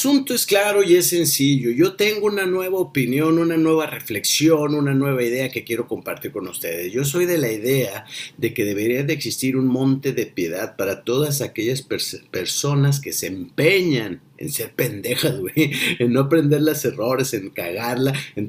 asunto 0.00 0.32
es 0.32 0.46
claro 0.46 0.82
y 0.82 0.96
es 0.96 1.08
sencillo. 1.08 1.70
Yo 1.70 1.92
tengo 1.92 2.26
una 2.26 2.46
nueva 2.46 2.78
opinión, 2.78 3.38
una 3.38 3.58
nueva 3.58 3.84
reflexión, 3.84 4.74
una 4.74 4.94
nueva 4.94 5.22
idea 5.22 5.50
que 5.50 5.62
quiero 5.62 5.86
compartir 5.86 6.32
con 6.32 6.48
ustedes. 6.48 6.90
Yo 6.90 7.04
soy 7.04 7.26
de 7.26 7.36
la 7.36 7.52
idea 7.52 8.06
de 8.38 8.54
que 8.54 8.64
debería 8.64 9.04
de 9.04 9.12
existir 9.12 9.58
un 9.58 9.66
monte 9.66 10.14
de 10.14 10.24
piedad 10.24 10.74
para 10.76 11.04
todas 11.04 11.42
aquellas 11.42 11.82
personas 11.82 12.98
que 12.98 13.12
se 13.12 13.26
empeñan 13.26 14.22
en 14.40 14.50
ser 14.50 14.72
pendejas, 14.72 15.38
güey, 15.38 15.70
en 15.98 16.14
no 16.14 16.20
aprender 16.20 16.62
los 16.62 16.82
errores, 16.86 17.34
en 17.34 17.50
cagarla, 17.50 18.14
en, 18.36 18.48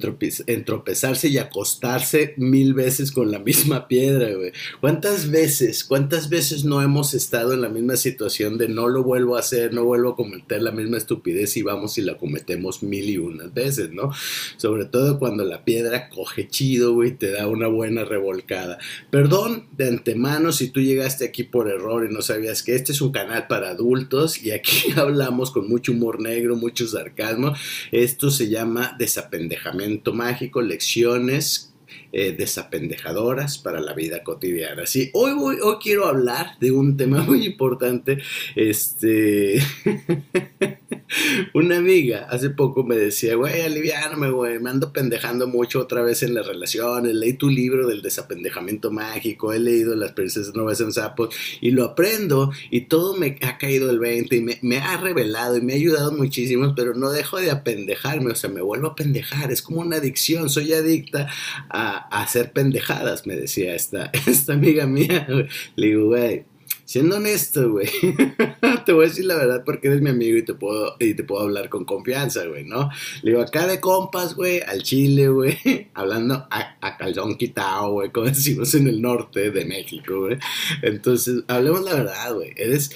tropezarse 0.63 1.27
y 1.27 1.37
acostarse 1.37 2.33
mil 2.37 2.73
veces 2.73 3.11
con 3.11 3.29
la 3.29 3.39
misma 3.39 3.89
piedra, 3.89 4.33
güey. 4.33 4.53
¿Cuántas 4.79 5.29
veces, 5.29 5.83
cuántas 5.83 6.29
veces 6.29 6.63
no 6.63 6.81
hemos 6.81 7.13
estado 7.13 7.53
en 7.53 7.61
la 7.61 7.67
misma 7.67 7.97
situación 7.97 8.57
de 8.57 8.69
no 8.69 8.87
lo 8.87 9.03
vuelvo 9.03 9.35
a 9.35 9.41
hacer, 9.41 9.73
no 9.73 9.83
vuelvo 9.83 10.11
a 10.11 10.15
cometer 10.15 10.61
la 10.61 10.71
misma 10.71 10.97
estupidez 10.97 11.57
y 11.57 11.61
vamos 11.61 11.97
y 11.97 12.03
la 12.03 12.17
cometemos 12.17 12.83
mil 12.83 13.09
y 13.09 13.17
unas 13.17 13.53
veces, 13.53 13.91
¿no? 13.91 14.11
Sobre 14.55 14.85
todo 14.85 15.19
cuando 15.19 15.43
la 15.43 15.65
piedra 15.65 16.07
coge 16.07 16.47
chido, 16.47 16.93
güey, 16.93 17.17
te 17.17 17.31
da 17.31 17.47
una 17.47 17.67
buena 17.67 18.05
revolcada. 18.05 18.77
Perdón 19.09 19.67
de 19.75 19.89
antemano 19.89 20.53
si 20.53 20.69
tú 20.69 20.79
llegaste 20.79 21.25
aquí 21.25 21.43
por 21.43 21.67
error 21.67 22.07
y 22.09 22.13
no 22.13 22.21
sabías 22.21 22.63
que 22.63 22.75
este 22.75 22.93
es 22.93 23.01
un 23.01 23.11
canal 23.11 23.47
para 23.47 23.71
adultos 23.71 24.41
y 24.41 24.51
aquí 24.51 24.91
hablamos 24.95 25.51
con 25.51 25.67
mucho 25.67 25.80
mucho 25.81 25.93
humor 25.93 26.21
negro, 26.21 26.55
mucho 26.55 26.85
sarcasmo. 26.87 27.55
Esto 27.91 28.29
se 28.29 28.49
llama 28.49 28.95
desapendejamiento 28.99 30.13
mágico, 30.13 30.61
lecciones 30.61 31.73
eh, 32.11 32.35
desapendejadoras 32.37 33.57
para 33.57 33.81
la 33.81 33.93
vida 33.93 34.21
cotidiana. 34.21 34.85
Sí, 34.85 35.09
hoy, 35.13 35.33
voy, 35.33 35.57
hoy 35.59 35.77
quiero 35.81 36.05
hablar 36.05 36.59
de 36.59 36.71
un 36.71 36.97
tema 36.97 37.23
muy 37.23 37.47
importante. 37.47 38.19
Este. 38.55 39.59
Una 41.53 41.77
amiga 41.77 42.27
hace 42.29 42.49
poco 42.49 42.83
me 42.83 42.95
decía, 42.95 43.35
güey, 43.35 43.61
aliviáname, 43.61 44.29
güey, 44.29 44.59
me 44.59 44.69
ando 44.69 44.93
pendejando 44.93 45.47
mucho 45.47 45.79
otra 45.79 46.01
vez 46.01 46.23
en 46.23 46.33
las 46.33 46.47
relaciones, 46.47 47.13
leí 47.13 47.33
tu 47.33 47.49
libro 47.49 47.87
del 47.87 48.01
desapendejamiento 48.01 48.91
mágico, 48.91 49.53
he 49.53 49.59
leído 49.59 49.95
Las 49.95 50.13
princesas 50.13 50.53
no 50.55 50.69
en 50.71 50.93
sapos 50.93 51.35
y 51.59 51.71
lo 51.71 51.83
aprendo 51.83 52.51
y 52.69 52.81
todo 52.81 53.17
me 53.17 53.37
ha 53.41 53.57
caído 53.57 53.89
el 53.89 53.99
20 53.99 54.35
y 54.35 54.41
me, 54.61 54.77
ha 54.77 54.97
revelado 54.97 55.57
y 55.57 55.61
me 55.61 55.73
ha 55.73 55.75
ayudado 55.75 56.11
muchísimo, 56.13 56.73
pero 56.75 56.93
no 56.93 57.11
dejo 57.11 57.39
de 57.39 57.51
apendejarme, 57.51 58.31
o 58.31 58.35
sea, 58.35 58.49
me 58.49 58.61
vuelvo 58.61 58.87
a 58.87 58.95
pendejar, 58.95 59.51
es 59.51 59.61
como 59.61 59.81
una 59.81 59.97
adicción, 59.97 60.49
soy 60.49 60.73
adicta 60.73 61.27
a, 61.69 62.21
hacer 62.21 62.51
pendejadas, 62.53 63.27
me 63.27 63.35
decía 63.35 63.75
esta, 63.75 64.11
esta 64.27 64.53
amiga 64.53 64.85
mía, 64.87 65.27
le 65.75 65.87
digo, 65.87 66.07
güey, 66.07 66.45
siendo 66.91 67.15
honesto, 67.15 67.71
güey, 67.71 67.87
te 68.85 68.91
voy 68.91 69.05
a 69.05 69.07
decir 69.07 69.23
la 69.23 69.37
verdad 69.37 69.63
porque 69.65 69.87
eres 69.87 70.01
mi 70.01 70.09
amigo 70.09 70.37
y 70.37 70.43
te 70.43 70.53
puedo, 70.53 70.97
y 70.99 71.13
te 71.13 71.23
puedo 71.23 71.43
hablar 71.43 71.69
con 71.69 71.85
confianza, 71.85 72.45
güey, 72.47 72.65
¿no? 72.65 72.89
Le 73.21 73.31
digo, 73.31 73.41
acá 73.41 73.65
de 73.65 73.79
compas, 73.79 74.35
güey, 74.35 74.59
al 74.59 74.83
chile, 74.83 75.29
güey, 75.29 75.57
hablando 75.93 76.47
a, 76.51 76.75
a 76.81 76.97
calzón 76.97 77.37
quitado, 77.37 77.93
güey, 77.93 78.11
como 78.11 78.25
decimos 78.27 78.75
en 78.75 78.89
el 78.89 79.01
norte 79.01 79.51
de 79.51 79.63
México, 79.63 80.19
güey. 80.19 80.37
Entonces, 80.81 81.45
hablemos 81.47 81.81
la 81.85 81.93
verdad, 81.93 82.33
güey, 82.33 82.51
eres, 82.57 82.91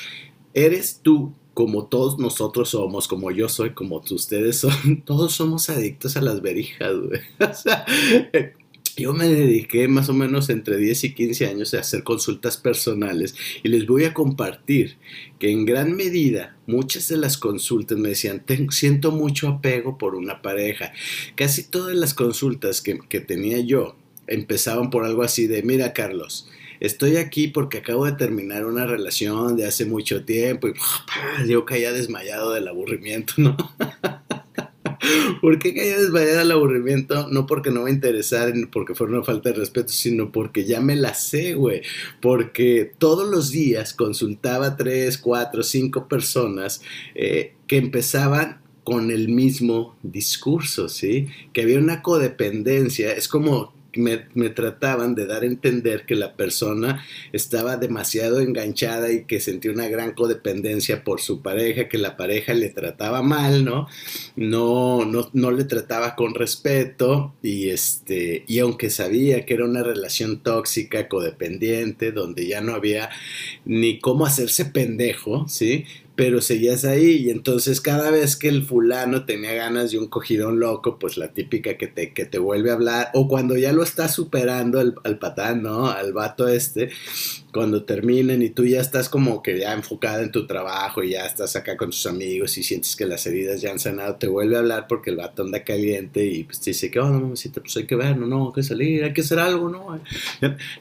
eres 0.54 1.00
tú 1.02 1.34
como 1.54 1.86
todos 1.86 2.20
nosotros 2.20 2.72
somos, 2.72 3.08
como 3.08 3.32
yo 3.32 3.48
soy, 3.48 3.70
como 3.70 4.04
ustedes 4.10 4.58
son, 4.60 5.04
todos 5.06 5.32
somos 5.32 5.70
adictos 5.70 6.18
a 6.18 6.22
las 6.22 6.42
verijas, 6.42 6.98
güey. 6.98 7.22
O 7.40 7.54
sea, 7.54 7.86
yo 8.98 9.14
me 9.14 9.28
dediqué 9.28 9.88
más 9.88 10.10
o 10.10 10.14
menos 10.14 10.50
entre 10.50 10.78
10 10.78 11.04
y 11.06 11.14
15 11.14 11.48
años 11.48 11.74
a 11.74 11.80
hacer 11.80 12.04
consultas 12.04 12.58
personales 12.58 13.36
y 13.64 13.70
les 13.70 13.86
voy 13.86 14.06
a 14.06 14.14
compartir 14.14 14.98
que 15.40 15.52
en 15.52 15.66
gran 15.66 15.96
medida 15.96 16.56
muchas 16.66 17.08
de 17.10 17.18
las 17.18 17.38
consultas 17.38 17.98
me 17.98 18.10
decían, 18.10 18.44
siento 18.70 19.12
mucho 19.12 19.50
apego 19.50 19.98
por 19.98 20.16
una 20.16 20.42
pareja. 20.42 20.94
Casi 21.36 21.70
todas 21.70 21.96
las 21.96 22.14
consultas 22.14 22.82
que, 22.82 23.00
que 23.10 23.20
tenía 23.20 23.60
yo 23.60 23.98
empezaban 24.28 24.90
por 24.90 25.04
algo 25.04 25.24
así 25.24 25.48
de, 25.48 25.62
mira 25.64 25.94
Carlos, 25.94 26.50
estoy 26.80 27.18
aquí 27.18 27.48
porque 27.48 27.80
acabo 27.80 28.06
de 28.06 28.14
terminar 28.14 28.66
una 28.66 28.86
relación 28.86 29.56
de 29.58 29.68
hace 29.68 29.86
mucho 29.86 30.24
tiempo 30.24 30.70
y 30.70 30.74
yo 31.48 31.66
caía 31.66 31.92
desmayado 31.92 32.54
del 32.54 32.68
aburrimiento, 32.68 33.34
¿no? 33.38 33.58
¿Por 35.42 35.60
qué 35.60 35.74
caía 35.74 36.00
desmayada 36.00 36.42
el 36.42 36.52
aburrimiento? 36.52 37.28
No 37.30 37.46
porque 37.46 37.72
no 37.72 37.84
me 37.84 37.92
interesara, 37.92 38.54
porque 38.72 38.96
fuera 38.96 39.14
una 39.14 39.24
falta 39.24 39.50
de 39.50 39.56
respeto, 39.56 39.90
sino 39.90 40.32
porque 40.32 40.66
ya 40.66 40.82
me 40.82 40.96
la 40.96 41.14
sé, 41.14 41.54
güey. 41.54 41.82
Porque 42.22 42.92
todos 42.98 43.30
los 43.30 43.52
días 43.52 43.94
consultaba 43.94 44.78
tres, 44.78 45.18
cuatro, 45.18 45.64
cinco 45.64 46.08
personas 46.08 46.82
eh, 47.14 47.54
que 47.68 47.78
empezaban 47.78 48.62
con 48.84 49.12
el 49.12 49.30
mismo 49.30 49.98
discurso, 50.04 50.90
¿sí? 50.90 51.28
Que 51.54 51.64
había 51.64 51.80
una 51.80 52.02
codependencia. 52.02 53.12
Es 53.12 53.28
como 53.28 53.75
me, 53.96 54.50
trataban 54.50 55.16
de 55.16 55.26
dar 55.26 55.44
a 55.44 55.46
entender 55.46 56.06
que 56.06 56.16
la 56.16 56.36
persona 56.36 57.06
estaba 57.34 57.78
demasiado 57.78 58.40
enganchada 58.40 59.12
y 59.12 59.26
que 59.26 59.40
sentía 59.40 59.72
una 59.72 59.88
gran 59.88 60.14
codependencia 60.14 61.04
por 61.04 61.22
su 61.22 61.42
pareja, 61.42 61.88
que 61.88 61.98
la 61.98 62.18
pareja 62.18 62.54
le 62.54 62.70
trataba 62.70 63.22
mal, 63.22 63.66
¿no? 63.66 63.88
No, 64.36 65.06
no, 65.06 65.30
no 65.34 65.52
le 65.52 65.64
trataba 65.64 66.16
con 66.16 66.34
respeto 66.34 67.34
y, 67.42 67.70
este, 67.70 68.44
y 68.48 68.60
aunque 68.60 68.90
sabía 68.90 69.46
que 69.46 69.54
era 69.54 69.66
una 69.66 69.84
relación 69.84 70.42
tóxica, 70.42 71.08
codependiente, 71.08 72.12
donde 72.12 72.48
ya 72.48 72.62
no 72.62 72.74
había 72.74 73.10
ni 73.66 74.00
cómo 74.00 74.26
hacerse 74.26 74.66
pendejo, 74.66 75.48
¿sí? 75.48 75.86
Pero 76.16 76.42
seguías 76.42 76.86
ahí 76.86 77.26
y 77.26 77.30
entonces 77.30 77.82
cada 77.82 78.10
vez 78.10 78.36
que 78.36 78.48
el 78.48 78.64
fulano 78.64 79.26
tenía 79.26 79.54
ganas 79.54 79.92
de 79.92 80.00
un 80.00 80.08
cogidón 80.08 80.60
loco, 80.60 80.98
pues 80.98 81.18
la 81.18 81.34
típica 81.34 81.78
que 81.78 81.88
te, 81.88 82.14
que 82.14 82.26
te 82.26 82.40
vuelve 82.40 82.72
a 82.72 82.76
hablar, 82.76 83.10
o 83.14 83.28
cuando 83.28 83.58
ya 83.58 83.74
lo 83.74 83.84
estás 83.84 84.14
superando 84.14 84.80
al, 84.80 84.96
al 85.04 85.20
patán, 85.20 85.64
¿no? 85.64 85.90
Al 85.90 86.14
vato 86.14 86.48
este, 86.48 86.90
cuando 87.56 87.86
terminen 87.86 88.42
y 88.42 88.50
tú 88.50 88.66
ya 88.66 88.82
estás 88.82 89.08
como 89.08 89.42
que 89.42 89.58
ya 89.58 89.72
enfocada 89.72 90.22
en 90.22 90.30
tu 90.30 90.46
trabajo 90.46 91.02
y 91.02 91.12
ya 91.12 91.26
estás 91.26 91.56
acá 91.56 91.78
con 91.78 91.92
tus 91.92 92.06
amigos 92.06 92.58
y 92.58 92.64
sientes 92.64 92.98
que 92.98 93.06
las 93.06 93.26
heridas 93.28 93.62
ya 93.62 93.72
han 93.72 93.80
sanado, 93.80 94.16
te 94.16 94.28
vuelve 94.28 94.58
a 94.58 94.60
hablar 94.60 94.88
porque 94.90 95.12
el 95.12 95.16
vato 95.16 95.44
anda 95.44 95.64
caliente 95.64 96.26
y 96.26 96.44
pues 96.44 96.60
te 96.60 96.72
dice, 96.72 96.92
¿qué 96.92 97.00
onda, 97.00 97.18
mamacita? 97.18 97.62
Pues 97.62 97.78
hay 97.78 97.86
que 97.86 97.96
ver, 97.96 98.18
no, 98.18 98.28
no, 98.28 98.48
hay 98.48 98.54
que 98.56 98.64
salir, 98.64 99.06
hay 99.06 99.14
que 99.14 99.22
hacer 99.22 99.40
algo, 99.40 99.70
¿no? 99.70 100.02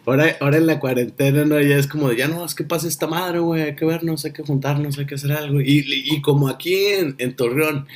Ahora, 0.04 0.36
ahora 0.40 0.56
en 0.56 0.66
la 0.66 0.80
cuarentena, 0.80 1.44
¿no? 1.44 1.60
Ya 1.60 1.76
es 1.76 1.86
como, 1.86 2.12
ya 2.12 2.26
no, 2.26 2.44
es 2.44 2.56
que 2.56 2.64
pasa 2.64 2.88
esta 2.88 3.06
madre, 3.06 3.38
güey, 3.38 3.62
hay 3.62 3.76
que 3.76 3.84
vernos, 3.84 4.24
hay 4.24 4.32
que 4.32 4.42
juntarnos, 4.42 4.98
hay 4.98 5.06
que 5.06 5.14
hacer 5.14 5.30
algo. 5.30 5.60
Y, 5.60 5.84
y 5.86 6.20
como 6.22 6.48
aquí 6.48 6.74
en 7.18 7.36
Torreón, 7.36 7.86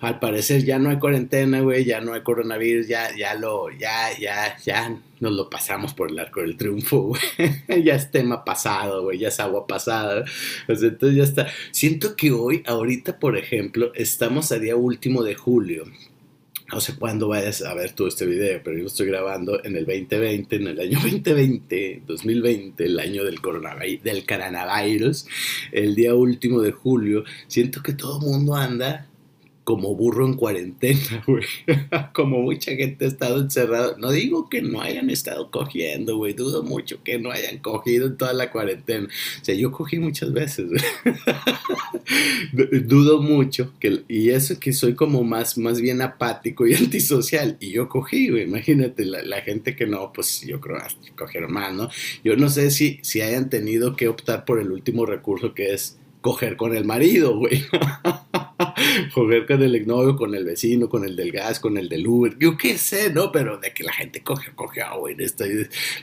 al 0.00 0.20
parecer 0.20 0.64
ya 0.64 0.78
no 0.78 0.90
hay 0.90 0.98
cuarentena, 0.98 1.60
güey, 1.60 1.84
ya 1.84 2.00
no 2.00 2.14
hay 2.14 2.22
coronavirus, 2.22 2.86
ya, 2.86 3.14
ya 3.16 3.34
lo, 3.34 3.70
ya, 3.70 4.16
ya, 4.18 4.56
ya 4.64 4.96
nos 5.20 5.32
lo 5.32 5.50
pasamos 5.50 5.92
por 5.94 6.10
el 6.10 6.18
arco 6.18 6.40
del 6.40 6.56
triunfo, 6.56 7.00
güey. 7.00 7.20
ya 7.84 7.96
es 7.96 8.10
tema 8.10 8.44
pasado, 8.44 9.02
güey, 9.02 9.18
ya 9.18 9.28
es 9.28 9.40
agua 9.40 9.66
pasada. 9.66 10.24
entonces 10.68 11.16
ya 11.16 11.24
está. 11.24 11.48
Siento 11.72 12.14
que 12.14 12.30
hoy, 12.30 12.62
ahorita, 12.66 13.18
por 13.18 13.36
ejemplo, 13.36 13.92
estamos 13.94 14.52
a 14.52 14.58
día 14.58 14.76
último 14.76 15.22
de 15.24 15.34
julio. 15.34 15.84
No 16.70 16.80
sé 16.80 16.96
cuándo 16.96 17.28
vayas 17.28 17.62
a 17.62 17.72
ver 17.72 17.92
tú 17.92 18.06
este 18.06 18.26
video, 18.26 18.60
pero 18.62 18.78
yo 18.78 18.86
estoy 18.86 19.06
grabando 19.06 19.64
en 19.64 19.74
el 19.74 19.86
2020, 19.86 20.56
en 20.56 20.66
el 20.68 20.80
año 20.80 20.98
2020, 21.02 22.02
2020, 22.06 22.84
el 22.84 23.00
año 23.00 23.24
del 23.24 23.40
coronavirus, 23.40 24.04
del 24.04 24.26
coronavirus, 24.26 25.26
el 25.72 25.94
día 25.96 26.14
último 26.14 26.60
de 26.60 26.70
julio. 26.72 27.24
Siento 27.48 27.82
que 27.82 27.94
todo 27.94 28.20
mundo 28.20 28.54
anda 28.54 29.08
como 29.68 29.94
burro 29.94 30.24
en 30.24 30.32
cuarentena, 30.32 31.22
güey. 31.26 31.44
como 32.14 32.40
mucha 32.40 32.74
gente 32.74 33.04
ha 33.04 33.08
estado 33.08 33.38
encerrada. 33.38 33.96
No 33.98 34.10
digo 34.12 34.48
que 34.48 34.62
no 34.62 34.80
hayan 34.80 35.10
estado 35.10 35.50
cogiendo, 35.50 36.16
güey. 36.16 36.32
Dudo 36.32 36.62
mucho 36.62 37.02
que 37.04 37.18
no 37.18 37.30
hayan 37.30 37.58
cogido 37.58 38.06
en 38.06 38.16
toda 38.16 38.32
la 38.32 38.50
cuarentena. 38.50 39.08
O 39.08 39.44
sea, 39.44 39.54
yo 39.54 39.70
cogí 39.70 39.98
muchas 39.98 40.32
veces. 40.32 40.70
Dudo 42.86 43.20
mucho. 43.20 43.74
Que, 43.78 44.04
y 44.08 44.30
eso 44.30 44.58
que 44.58 44.72
soy 44.72 44.94
como 44.94 45.22
más, 45.22 45.58
más 45.58 45.82
bien 45.82 46.00
apático 46.00 46.66
y 46.66 46.72
antisocial. 46.74 47.58
Y 47.60 47.72
yo 47.72 47.90
cogí, 47.90 48.30
güey. 48.30 48.44
Imagínate, 48.44 49.04
la, 49.04 49.42
gente 49.42 49.76
que 49.76 49.86
no, 49.86 50.14
pues 50.14 50.40
yo 50.46 50.62
creo 50.62 50.78
que 51.04 51.12
cogieron 51.12 51.52
más, 51.52 51.74
¿no? 51.74 51.90
Yo 52.24 52.36
no 52.36 52.48
sé 52.48 52.70
si, 52.70 53.00
si 53.02 53.20
hayan 53.20 53.50
tenido 53.50 53.96
que 53.96 54.08
optar 54.08 54.46
por 54.46 54.60
el 54.60 54.72
último 54.72 55.04
recurso 55.04 55.52
que 55.52 55.74
es 55.74 55.98
coger 56.20 56.56
con 56.56 56.74
el 56.76 56.84
marido, 56.84 57.36
güey. 57.36 57.64
coger 59.14 59.46
con 59.46 59.62
el 59.62 59.74
exnovio, 59.74 60.16
con 60.16 60.34
el 60.34 60.44
vecino, 60.44 60.88
con 60.88 61.04
el 61.04 61.16
del 61.16 61.32
gas, 61.32 61.60
con 61.60 61.76
el 61.76 61.88
del 61.88 62.06
Uber. 62.06 62.36
Yo 62.38 62.56
qué 62.56 62.78
sé, 62.78 63.12
¿no? 63.12 63.32
Pero 63.32 63.58
de 63.58 63.72
que 63.72 63.84
la 63.84 63.92
gente 63.92 64.22
coge, 64.22 64.50
coge, 64.54 64.82
ah, 64.82 64.96
güey, 64.96 65.16
esto. 65.18 65.44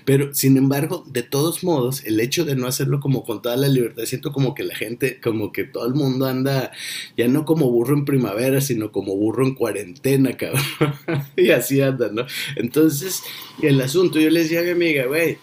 Pero, 0.06 0.34
sin 0.34 0.58
embargo, 0.58 1.04
de 1.08 1.24
todos 1.24 1.64
modos, 1.64 2.04
el 2.06 2.20
hecho 2.20 2.46
de 2.46 2.56
no 2.56 2.68
hacerlo 2.68 3.00
como 3.00 3.24
con 3.24 3.42
toda 3.42 3.58
la 3.58 3.68
libertad, 3.68 4.04
siento 4.06 4.32
como 4.32 4.54
que 4.54 4.64
la 4.64 4.76
gente, 4.76 5.20
como 5.22 5.52
que 5.52 5.64
todo 5.64 5.86
el 5.88 5.94
mundo 5.94 6.26
anda, 6.26 6.72
ya 7.18 7.28
no 7.28 7.46
como 7.46 7.70
burro 7.70 7.96
en 7.96 8.06
primavera, 8.06 8.62
sino 8.62 8.92
como 8.92 9.16
burro 9.16 9.46
en 9.46 9.56
cuarentena, 9.56 10.34
cabrón. 10.38 10.64
y 11.36 11.52
así 11.52 11.82
anda, 11.82 12.10
¿no? 12.12 12.26
Entonces, 12.56 13.24
el 13.62 13.80
asunto, 13.82 14.20
yo 14.20 14.30
le 14.30 14.44
decía 14.44 14.62
a 14.62 14.64
mi 14.64 14.70
amiga, 14.72 15.06
güey, 15.06 15.38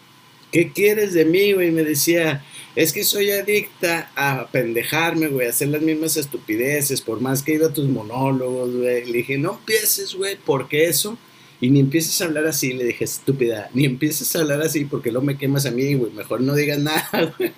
¿qué 0.50 0.72
quieres 0.72 1.14
de 1.14 1.24
mí, 1.24 1.52
güey? 1.52 1.70
Me 1.70 1.84
decía, 1.84 2.44
es 2.74 2.92
que 2.92 3.04
soy 3.04 3.30
adicta 3.30 4.10
a 4.16 4.48
pendejarme, 4.50 5.28
güey, 5.28 5.46
a 5.46 5.50
hacer 5.50 5.68
las 5.68 5.82
mismas 5.82 6.16
estupideces, 6.16 7.00
por 7.00 7.20
más 7.20 7.42
que 7.42 7.54
he 7.54 7.64
a 7.64 7.72
tus 7.72 7.88
monólogos, 7.88 8.74
güey. 8.74 9.04
Le 9.06 9.18
dije, 9.18 9.38
no 9.38 9.52
empieces, 9.52 10.14
güey, 10.14 10.36
porque 10.44 10.88
eso 10.88 11.18
y 11.62 11.70
ni 11.70 11.78
empieces 11.78 12.20
a 12.20 12.24
hablar 12.24 12.46
así, 12.46 12.72
le 12.72 12.82
dije, 12.82 13.04
estúpida, 13.04 13.70
ni 13.72 13.84
empieces 13.84 14.34
a 14.34 14.40
hablar 14.40 14.62
así 14.62 14.84
porque 14.84 15.12
luego 15.12 15.24
me 15.24 15.38
quemas 15.38 15.64
a 15.64 15.70
mí, 15.70 15.94
güey, 15.94 16.10
mejor 16.10 16.40
no 16.40 16.56
digas 16.56 16.80
nada, 16.80 17.08
güey. 17.38 17.52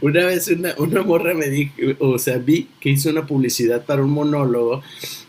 una 0.00 0.26
vez 0.26 0.48
una, 0.48 0.74
una 0.78 1.02
morra 1.02 1.34
me 1.34 1.48
dijo, 1.50 1.72
o 2.00 2.18
sea, 2.18 2.38
vi 2.38 2.66
que 2.80 2.90
hizo 2.90 3.10
una 3.10 3.28
publicidad 3.28 3.86
para 3.86 4.02
un 4.02 4.10
monólogo 4.10 4.82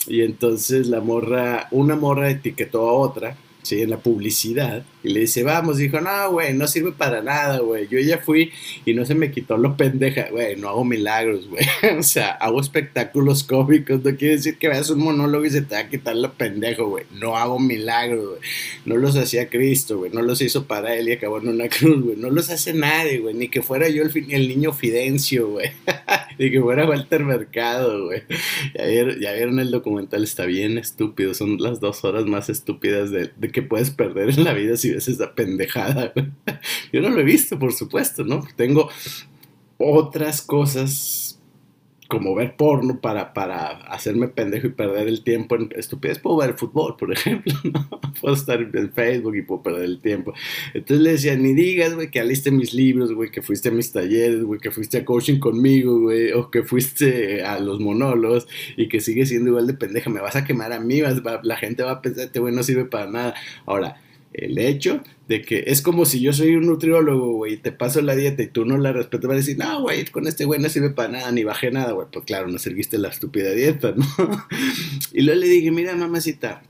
y 0.07 0.21
entonces 0.21 0.87
la 0.87 1.01
morra, 1.01 1.67
una 1.69 1.95
morra 1.95 2.31
etiquetó 2.31 2.89
a 2.89 2.93
otra 2.93 3.37
¿sí? 3.61 3.81
En 3.81 3.89
la 3.89 3.99
publicidad. 3.99 4.83
Y 5.01 5.09
le 5.09 5.21
dice, 5.21 5.43
vamos, 5.43 5.77
dijo, 5.77 6.01
no, 6.01 6.31
güey, 6.31 6.53
no 6.53 6.67
sirve 6.67 6.91
para 6.91 7.21
nada, 7.21 7.59
güey. 7.59 7.87
Yo 7.87 7.99
ya 7.99 8.17
fui 8.17 8.51
y 8.85 8.93
no 8.93 9.05
se 9.05 9.15
me 9.15 9.31
quitó 9.31 9.57
lo 9.57 9.77
pendeja, 9.77 10.29
güey, 10.29 10.57
no 10.57 10.67
hago 10.67 10.83
milagros, 10.83 11.47
güey. 11.47 11.63
o 11.99 12.03
sea, 12.03 12.31
hago 12.31 12.59
espectáculos 12.59 13.43
cómicos. 13.43 14.03
No 14.03 14.15
quiere 14.17 14.35
decir 14.35 14.57
que 14.57 14.67
veas 14.67 14.89
un 14.89 14.99
monólogo 14.99 15.45
y 15.45 15.51
se 15.51 15.61
te 15.61 15.75
va 15.75 15.81
a 15.81 15.89
quitar 15.89 16.17
lo 16.17 16.33
pendejo, 16.33 16.87
güey. 16.89 17.05
No 17.13 17.37
hago 17.37 17.59
milagros, 17.59 18.27
güey. 18.27 18.41
No 18.85 18.97
los 18.97 19.15
hacía 19.15 19.47
Cristo, 19.47 19.99
güey. 19.99 20.11
No 20.11 20.21
los 20.21 20.41
hizo 20.41 20.65
para 20.65 20.95
él 20.95 21.07
y 21.07 21.13
acabó 21.13 21.39
en 21.39 21.47
una 21.47 21.69
cruz, 21.69 22.03
güey. 22.03 22.17
No 22.17 22.29
los 22.29 22.49
hace 22.49 22.73
nadie, 22.73 23.19
güey. 23.19 23.35
Ni 23.35 23.47
que 23.47 23.61
fuera 23.61 23.87
yo 23.87 24.03
el, 24.03 24.11
el 24.29 24.47
niño 24.49 24.73
Fidencio, 24.73 25.47
güey. 25.47 25.71
Ni 26.37 26.51
que 26.51 26.61
fuera 26.61 26.85
Walter 26.85 27.23
Mercado, 27.23 28.05
güey. 28.05 28.23
Ya 28.73 28.85
ya 29.19 29.33
vieron 29.33 29.59
el 29.59 29.71
documental, 29.71 30.23
está 30.23 30.45
bien 30.45 30.77
estúpido. 30.77 31.33
Son 31.33 31.57
las 31.57 31.79
dos 31.79 32.03
horas 32.03 32.25
más 32.25 32.49
estúpidas 32.49 33.11
de, 33.11 33.31
de 33.35 33.49
que 33.49 33.61
puedes 33.61 33.91
perder 33.91 34.29
en 34.29 34.43
la 34.43 34.53
vida 34.53 34.77
si 34.77 34.88
ves 34.93 35.07
esa 35.07 35.33
pendejada. 35.33 36.13
Yo 36.93 37.01
no 37.01 37.09
lo 37.09 37.19
he 37.19 37.23
visto, 37.23 37.57
por 37.59 37.73
supuesto, 37.73 38.23
¿no? 38.23 38.45
Tengo 38.55 38.89
otras 39.77 40.41
cosas 40.41 41.39
como 42.09 42.33
ver 42.33 42.55
porno 42.55 42.99
para, 42.99 43.33
para 43.33 43.67
hacerme 43.67 44.27
pendejo 44.27 44.65
y 44.65 44.71
perder 44.71 45.07
el 45.07 45.23
tiempo 45.23 45.55
en 45.55 45.69
estupidez. 45.75 46.17
Puedo 46.17 46.37
ver 46.37 46.55
fútbol, 46.57 46.97
por 46.97 47.13
ejemplo, 47.13 47.53
¿no? 47.63 47.87
Puedo 48.19 48.33
estar 48.33 48.59
en 48.59 48.91
Facebook 48.91 49.35
y 49.35 49.43
puedo 49.43 49.61
perder 49.61 49.83
el 49.83 50.01
tiempo. 50.01 50.33
Entonces 50.73 51.03
le 51.03 51.11
decía, 51.11 51.35
ni 51.35 51.53
digas, 51.53 51.93
güey, 51.93 52.09
que 52.09 52.19
aliste 52.19 52.49
mis 52.49 52.73
libros, 52.73 53.13
güey, 53.13 53.29
que 53.29 53.43
fuiste 53.43 53.69
a 53.69 53.71
mis 53.71 53.91
talleres, 53.91 54.43
güey, 54.43 54.59
que 54.59 54.71
fuiste 54.71 54.97
a 54.97 55.05
coaching 55.05 55.37
conmigo, 55.37 55.99
güey, 55.99 56.31
o 56.31 56.49
que 56.49 56.63
fuiste 56.63 57.43
a 57.43 57.59
los 57.59 57.79
monólogos 57.79 58.47
y 58.75 58.89
que 58.89 59.01
sigues 59.01 59.29
siendo 59.29 59.51
igual 59.51 59.67
de 59.67 59.75
pendeja. 59.75 60.09
Me 60.09 60.19
vas 60.19 60.35
a 60.35 60.43
quemar 60.43 60.73
a 60.73 60.79
mí, 60.79 61.01
vas, 61.01 61.21
la 61.43 61.57
gente 61.57 61.83
va 61.83 61.91
a 61.91 62.01
pensar, 62.01 62.25
este 62.25 62.39
güey 62.39 62.53
no 62.53 62.63
sirve 62.63 62.85
para 62.85 63.05
nada. 63.05 63.35
Ahora, 63.67 64.01
el 64.33 64.57
hecho 64.57 65.01
de 65.27 65.41
que 65.41 65.65
es 65.67 65.81
como 65.81 66.05
si 66.05 66.21
yo 66.21 66.33
soy 66.33 66.55
un 66.55 66.67
nutriólogo, 66.67 67.33
güey, 67.33 67.53
y 67.53 67.57
te 67.57 67.71
paso 67.71 68.01
la 68.01 68.15
dieta 68.15 68.43
y 68.43 68.47
tú 68.47 68.65
no 68.65 68.77
la 68.77 68.91
respetas, 68.91 69.27
vas 69.27 69.35
a 69.35 69.37
decir, 69.37 69.57
no, 69.57 69.81
güey, 69.81 70.05
con 70.05 70.27
este 70.27 70.45
güey 70.45 70.59
no 70.59 70.69
sirve 70.69 70.91
para 70.91 71.09
nada, 71.09 71.31
ni 71.31 71.43
bajé 71.43 71.71
nada, 71.71 71.91
güey. 71.91 72.07
Pues 72.11 72.25
claro, 72.25 72.47
no 72.47 72.57
serviste 72.59 72.97
la 72.97 73.09
estúpida 73.09 73.51
dieta, 73.51 73.93
¿no? 73.95 74.05
y 75.13 75.21
luego 75.21 75.39
le 75.39 75.47
dije, 75.47 75.71
mira, 75.71 75.95
mamacita, 75.95 76.61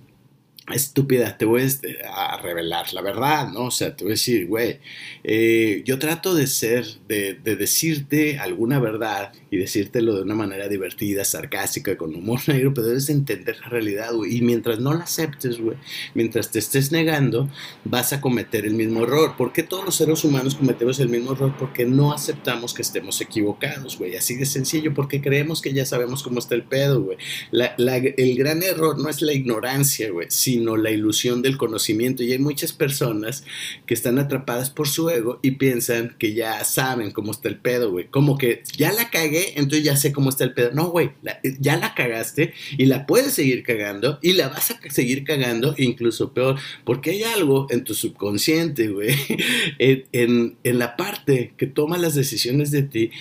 estúpida, 0.75 1.37
te 1.37 1.45
voy 1.45 1.67
a 2.11 2.37
revelar 2.41 2.93
la 2.93 3.01
verdad, 3.01 3.49
¿no? 3.49 3.65
O 3.65 3.71
sea, 3.71 3.95
te 3.95 4.03
voy 4.03 4.11
a 4.11 4.13
decir, 4.13 4.47
güey, 4.47 4.79
eh, 5.23 5.81
yo 5.85 5.99
trato 5.99 6.35
de 6.35 6.47
ser, 6.47 6.85
de, 7.07 7.33
de, 7.33 7.55
decirte 7.55 8.39
alguna 8.39 8.79
verdad 8.79 9.31
y 9.51 9.57
decírtelo 9.57 10.15
de 10.15 10.21
una 10.21 10.35
manera 10.35 10.67
divertida, 10.67 11.25
sarcástica, 11.25 11.97
con 11.97 12.15
humor 12.15 12.39
negro, 12.47 12.73
pero 12.73 12.87
debes 12.87 13.09
entender 13.09 13.57
la 13.61 13.69
realidad, 13.69 14.13
güey. 14.13 14.37
Y 14.37 14.41
mientras 14.41 14.79
no 14.79 14.93
la 14.93 15.03
aceptes, 15.03 15.59
güey, 15.59 15.77
mientras 16.13 16.51
te 16.51 16.59
estés 16.59 16.91
negando, 16.91 17.49
vas 17.83 18.13
a 18.13 18.21
cometer 18.21 18.65
el 18.65 18.75
mismo 18.75 19.03
error. 19.03 19.35
¿Por 19.37 19.53
qué 19.53 19.63
todos 19.63 19.85
los 19.85 19.95
seres 19.95 20.23
humanos 20.23 20.55
cometemos 20.55 20.99
el 20.99 21.09
mismo 21.09 21.33
error? 21.33 21.55
Porque 21.57 21.85
no 21.85 22.13
aceptamos 22.13 22.73
que 22.73 22.81
estemos 22.81 23.19
equivocados, 23.21 23.97
güey. 23.97 24.15
Así 24.15 24.35
de 24.35 24.45
sencillo, 24.45 24.93
porque 24.93 25.21
creemos 25.21 25.61
que 25.61 25.73
ya 25.73 25.85
sabemos 25.85 26.23
cómo 26.23 26.39
está 26.39 26.55
el 26.55 26.63
pedo, 26.63 27.01
güey. 27.01 27.17
El 27.51 28.37
gran 28.37 28.63
error 28.63 28.99
no 28.99 29.09
es 29.09 29.21
la 29.21 29.33
ignorancia, 29.33 30.11
güey, 30.11 30.27
sino 30.29 30.58
la 30.77 30.91
ilusión 30.91 31.41
del 31.41 31.57
conocimiento. 31.57 32.23
Y 32.23 32.31
hay 32.31 32.39
muchas 32.39 32.73
personas 32.73 33.43
que 33.85 33.93
están 33.93 34.19
atrapadas 34.19 34.69
por 34.69 34.87
su 34.87 35.09
ego 35.09 35.39
y 35.41 35.51
piensan 35.51 36.15
que 36.17 36.33
ya 36.33 36.63
saben 36.63 37.11
cómo 37.11 37.31
está 37.31 37.49
el 37.49 37.57
pedo, 37.57 37.91
güey. 37.91 38.07
Como 38.07 38.37
que 38.37 38.63
ya 38.77 38.91
la 38.91 39.09
cagué 39.09 39.39
entonces 39.55 39.83
ya 39.83 39.95
sé 39.95 40.11
cómo 40.11 40.29
está 40.29 40.43
el 40.43 40.53
pedo. 40.53 40.71
No, 40.73 40.89
güey, 40.89 41.11
ya 41.59 41.77
la 41.77 41.93
cagaste 41.93 42.53
y 42.77 42.85
la 42.85 43.05
puedes 43.05 43.33
seguir 43.33 43.63
cagando 43.63 44.19
y 44.21 44.33
la 44.33 44.49
vas 44.49 44.71
a 44.71 44.79
seguir 44.89 45.23
cagando, 45.23 45.75
incluso 45.77 46.33
peor, 46.33 46.59
porque 46.83 47.11
hay 47.11 47.23
algo 47.23 47.67
en 47.69 47.83
tu 47.83 47.93
subconsciente, 47.93 48.89
güey, 48.89 49.15
en, 49.79 50.57
en 50.63 50.79
la 50.79 50.95
parte 50.95 51.53
que 51.57 51.67
toma 51.67 51.97
las 51.97 52.15
decisiones 52.15 52.71
de 52.71 52.83
ti, 52.83 53.11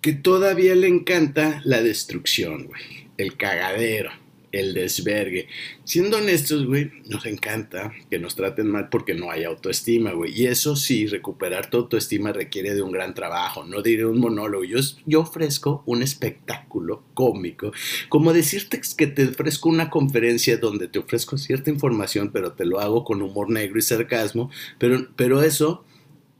que 0.00 0.12
todavía 0.12 0.74
le 0.74 0.88
encanta 0.88 1.60
la 1.64 1.82
destrucción, 1.82 2.66
güey, 2.66 3.08
el 3.16 3.36
cagadero 3.36 4.10
el 4.52 4.74
desvergue. 4.74 5.48
Siendo 5.84 6.18
honestos, 6.18 6.66
güey, 6.66 6.90
nos 7.06 7.26
encanta 7.26 7.92
que 8.10 8.18
nos 8.18 8.34
traten 8.34 8.68
mal 8.68 8.88
porque 8.88 9.14
no 9.14 9.30
hay 9.30 9.44
autoestima, 9.44 10.12
güey. 10.12 10.38
Y 10.38 10.46
eso 10.46 10.76
sí, 10.76 11.06
recuperar 11.06 11.70
tu 11.70 11.78
autoestima 11.78 12.32
requiere 12.32 12.74
de 12.74 12.82
un 12.82 12.92
gran 12.92 13.14
trabajo. 13.14 13.64
No 13.64 13.82
diré 13.82 14.06
un 14.06 14.18
monólogo. 14.18 14.64
Yo, 14.64 14.78
yo 15.06 15.20
ofrezco 15.20 15.82
un 15.86 16.02
espectáculo 16.02 17.04
cómico. 17.14 17.72
Como 18.08 18.32
decirte 18.32 18.80
que 18.96 19.06
te 19.06 19.28
ofrezco 19.28 19.68
una 19.68 19.90
conferencia 19.90 20.56
donde 20.56 20.88
te 20.88 20.98
ofrezco 20.98 21.38
cierta 21.38 21.70
información, 21.70 22.30
pero 22.32 22.52
te 22.52 22.64
lo 22.64 22.80
hago 22.80 23.04
con 23.04 23.22
humor 23.22 23.50
negro 23.50 23.78
y 23.78 23.82
sarcasmo. 23.82 24.50
Pero, 24.78 25.08
pero 25.16 25.42
eso, 25.42 25.84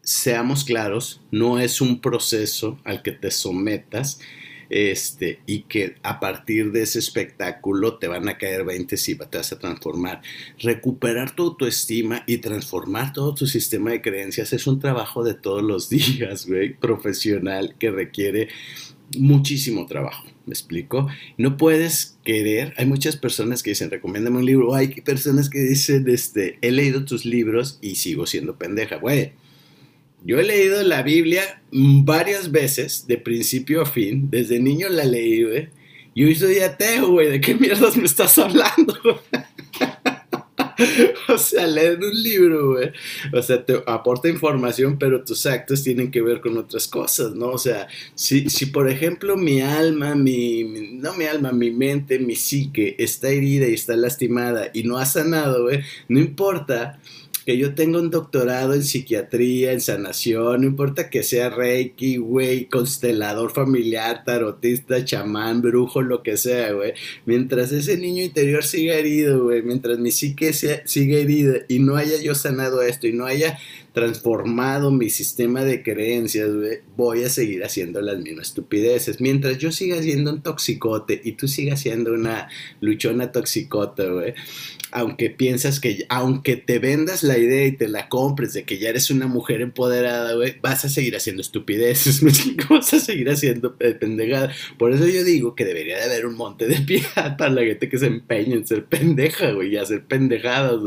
seamos 0.02 0.64
claros, 0.64 1.20
no 1.30 1.60
es 1.60 1.80
un 1.80 2.00
proceso 2.00 2.78
al 2.84 3.02
que 3.02 3.12
te 3.12 3.30
sometas 3.30 4.20
este, 4.70 5.40
y 5.46 5.62
que 5.62 5.96
a 6.02 6.20
partir 6.20 6.72
de 6.72 6.82
ese 6.82 7.00
espectáculo 7.00 7.98
te 7.98 8.08
van 8.08 8.28
a 8.28 8.38
caer 8.38 8.64
20 8.64 8.96
y 9.06 9.14
te 9.16 9.38
vas 9.38 9.52
a 9.52 9.58
transformar. 9.58 10.22
Recuperar 10.58 11.34
tu 11.34 11.42
autoestima 11.44 12.22
y 12.26 12.38
transformar 12.38 13.12
todo 13.12 13.34
tu 13.34 13.46
sistema 13.46 13.90
de 13.90 14.00
creencias 14.00 14.52
es 14.52 14.66
un 14.66 14.78
trabajo 14.78 15.24
de 15.24 15.34
todos 15.34 15.62
los 15.62 15.90
días, 15.90 16.46
güey, 16.46 16.74
profesional 16.74 17.74
que 17.78 17.90
requiere 17.90 18.48
muchísimo 19.18 19.86
trabajo. 19.86 20.24
¿Me 20.46 20.52
explico? 20.52 21.08
No 21.36 21.56
puedes 21.56 22.16
querer. 22.24 22.74
Hay 22.76 22.86
muchas 22.86 23.16
personas 23.16 23.62
que 23.62 23.70
dicen, 23.70 23.90
recomiéndame 23.90 24.38
un 24.38 24.46
libro. 24.46 24.74
hay 24.74 24.88
personas 25.00 25.50
que 25.50 25.60
dicen, 25.60 26.08
este, 26.08 26.58
he 26.62 26.70
leído 26.70 27.04
tus 27.04 27.24
libros 27.24 27.78
y 27.82 27.96
sigo 27.96 28.26
siendo 28.26 28.56
pendeja. 28.56 28.96
Güey, 28.96 29.32
yo 30.24 30.38
he 30.38 30.44
leído 30.44 30.82
la 30.82 31.02
Biblia 31.02 31.62
varias 31.72 32.50
veces, 32.50 33.06
de 33.06 33.16
principio 33.16 33.82
a 33.82 33.86
fin. 33.86 34.28
Desde 34.30 34.60
niño 34.60 34.88
la 34.88 35.04
leí, 35.04 35.44
güey. 35.44 35.68
Yo 36.14 36.34
soy 36.34 36.58
ateo, 36.58 37.12
güey. 37.12 37.30
¿De 37.30 37.40
qué 37.40 37.54
mierdas 37.54 37.96
me 37.96 38.04
estás 38.04 38.38
hablando? 38.38 38.94
o 41.28 41.38
sea, 41.38 41.66
leer 41.66 41.98
un 41.98 42.22
libro, 42.22 42.72
güey. 42.72 42.90
O 43.32 43.42
sea, 43.42 43.64
te 43.64 43.82
aporta 43.86 44.28
información, 44.28 44.98
pero 44.98 45.24
tus 45.24 45.46
actos 45.46 45.82
tienen 45.82 46.10
que 46.10 46.20
ver 46.20 46.40
con 46.40 46.56
otras 46.58 46.86
cosas, 46.88 47.34
¿no? 47.34 47.48
O 47.48 47.58
sea, 47.58 47.88
si, 48.14 48.50
si 48.50 48.66
por 48.66 48.90
ejemplo 48.90 49.36
mi 49.36 49.60
alma, 49.60 50.14
mi, 50.14 50.64
mi, 50.64 50.92
no 50.92 51.14
mi 51.14 51.24
alma, 51.24 51.52
mi 51.52 51.70
mente, 51.70 52.18
mi 52.18 52.36
psique 52.36 52.96
está 52.98 53.28
herida 53.28 53.68
y 53.68 53.74
está 53.74 53.96
lastimada 53.96 54.70
y 54.74 54.82
no 54.82 54.98
ha 54.98 55.06
sanado, 55.06 55.64
güey, 55.64 55.80
no 56.08 56.18
importa 56.18 56.98
que 57.44 57.56
yo 57.56 57.74
tenga 57.74 57.98
un 57.98 58.10
doctorado 58.10 58.74
en 58.74 58.82
psiquiatría, 58.84 59.72
en 59.72 59.80
sanación, 59.80 60.60
no 60.60 60.66
importa 60.66 61.10
que 61.10 61.22
sea 61.22 61.50
reiki, 61.50 62.16
güey, 62.16 62.66
constelador 62.66 63.52
familiar, 63.52 64.24
tarotista, 64.24 65.04
chamán, 65.04 65.62
brujo, 65.62 66.02
lo 66.02 66.22
que 66.22 66.36
sea, 66.36 66.72
güey. 66.72 66.92
Mientras 67.26 67.72
ese 67.72 67.96
niño 67.96 68.22
interior 68.22 68.64
siga 68.64 68.94
herido, 68.94 69.44
güey, 69.44 69.62
mientras 69.62 69.98
mi 69.98 70.10
psique 70.10 70.52
siga 70.52 71.18
herida 71.18 71.58
y 71.68 71.78
no 71.78 71.96
haya 71.96 72.20
yo 72.20 72.34
sanado 72.34 72.82
esto 72.82 73.06
y 73.06 73.12
no 73.12 73.26
haya 73.26 73.58
transformado 73.92 74.90
mi 74.90 75.10
sistema 75.10 75.64
de 75.64 75.82
creencias, 75.82 76.50
voy 76.96 77.24
a 77.24 77.28
seguir 77.28 77.64
haciendo 77.64 78.00
las 78.00 78.18
mismas 78.18 78.48
estupideces. 78.48 79.20
Mientras 79.20 79.58
yo 79.58 79.72
siga 79.72 80.02
siendo 80.02 80.32
un 80.32 80.42
toxicote 80.42 81.20
y 81.24 81.32
tú 81.32 81.48
sigas 81.48 81.80
siendo 81.80 82.12
una 82.12 82.48
luchona 82.80 83.32
toxicota, 83.32 84.04
güey, 84.04 84.34
aunque 84.92 85.30
piensas 85.30 85.80
que, 85.80 86.04
aunque 86.08 86.56
te 86.56 86.78
vendas 86.78 87.22
la 87.22 87.38
idea 87.38 87.66
y 87.66 87.72
te 87.72 87.88
la 87.88 88.08
compres 88.08 88.52
de 88.52 88.64
que 88.64 88.78
ya 88.78 88.88
eres 88.88 89.10
una 89.10 89.26
mujer 89.26 89.60
empoderada, 89.60 90.34
güey, 90.34 90.56
vas 90.60 90.84
a 90.84 90.88
seguir 90.88 91.16
haciendo 91.16 91.42
estupideces, 91.42 92.20
vas 92.70 92.92
a 92.94 93.00
seguir 93.00 93.30
haciendo 93.30 93.76
pendejada. 93.76 94.52
Por 94.78 94.92
eso 94.92 95.06
yo 95.06 95.24
digo 95.24 95.54
que 95.54 95.64
debería 95.64 95.96
de 95.96 96.04
haber 96.04 96.26
un 96.26 96.36
monte 96.36 96.66
de 96.66 96.80
piedad 96.80 97.36
para 97.38 97.50
la 97.50 97.62
gente 97.62 97.88
que 97.88 97.98
se 97.98 98.06
empeña 98.06 98.54
en 98.54 98.66
ser 98.66 98.84
pendeja, 98.84 99.52
güey, 99.52 99.74
y 99.74 99.76
hacer 99.76 100.04
pendejadas. 100.04 100.80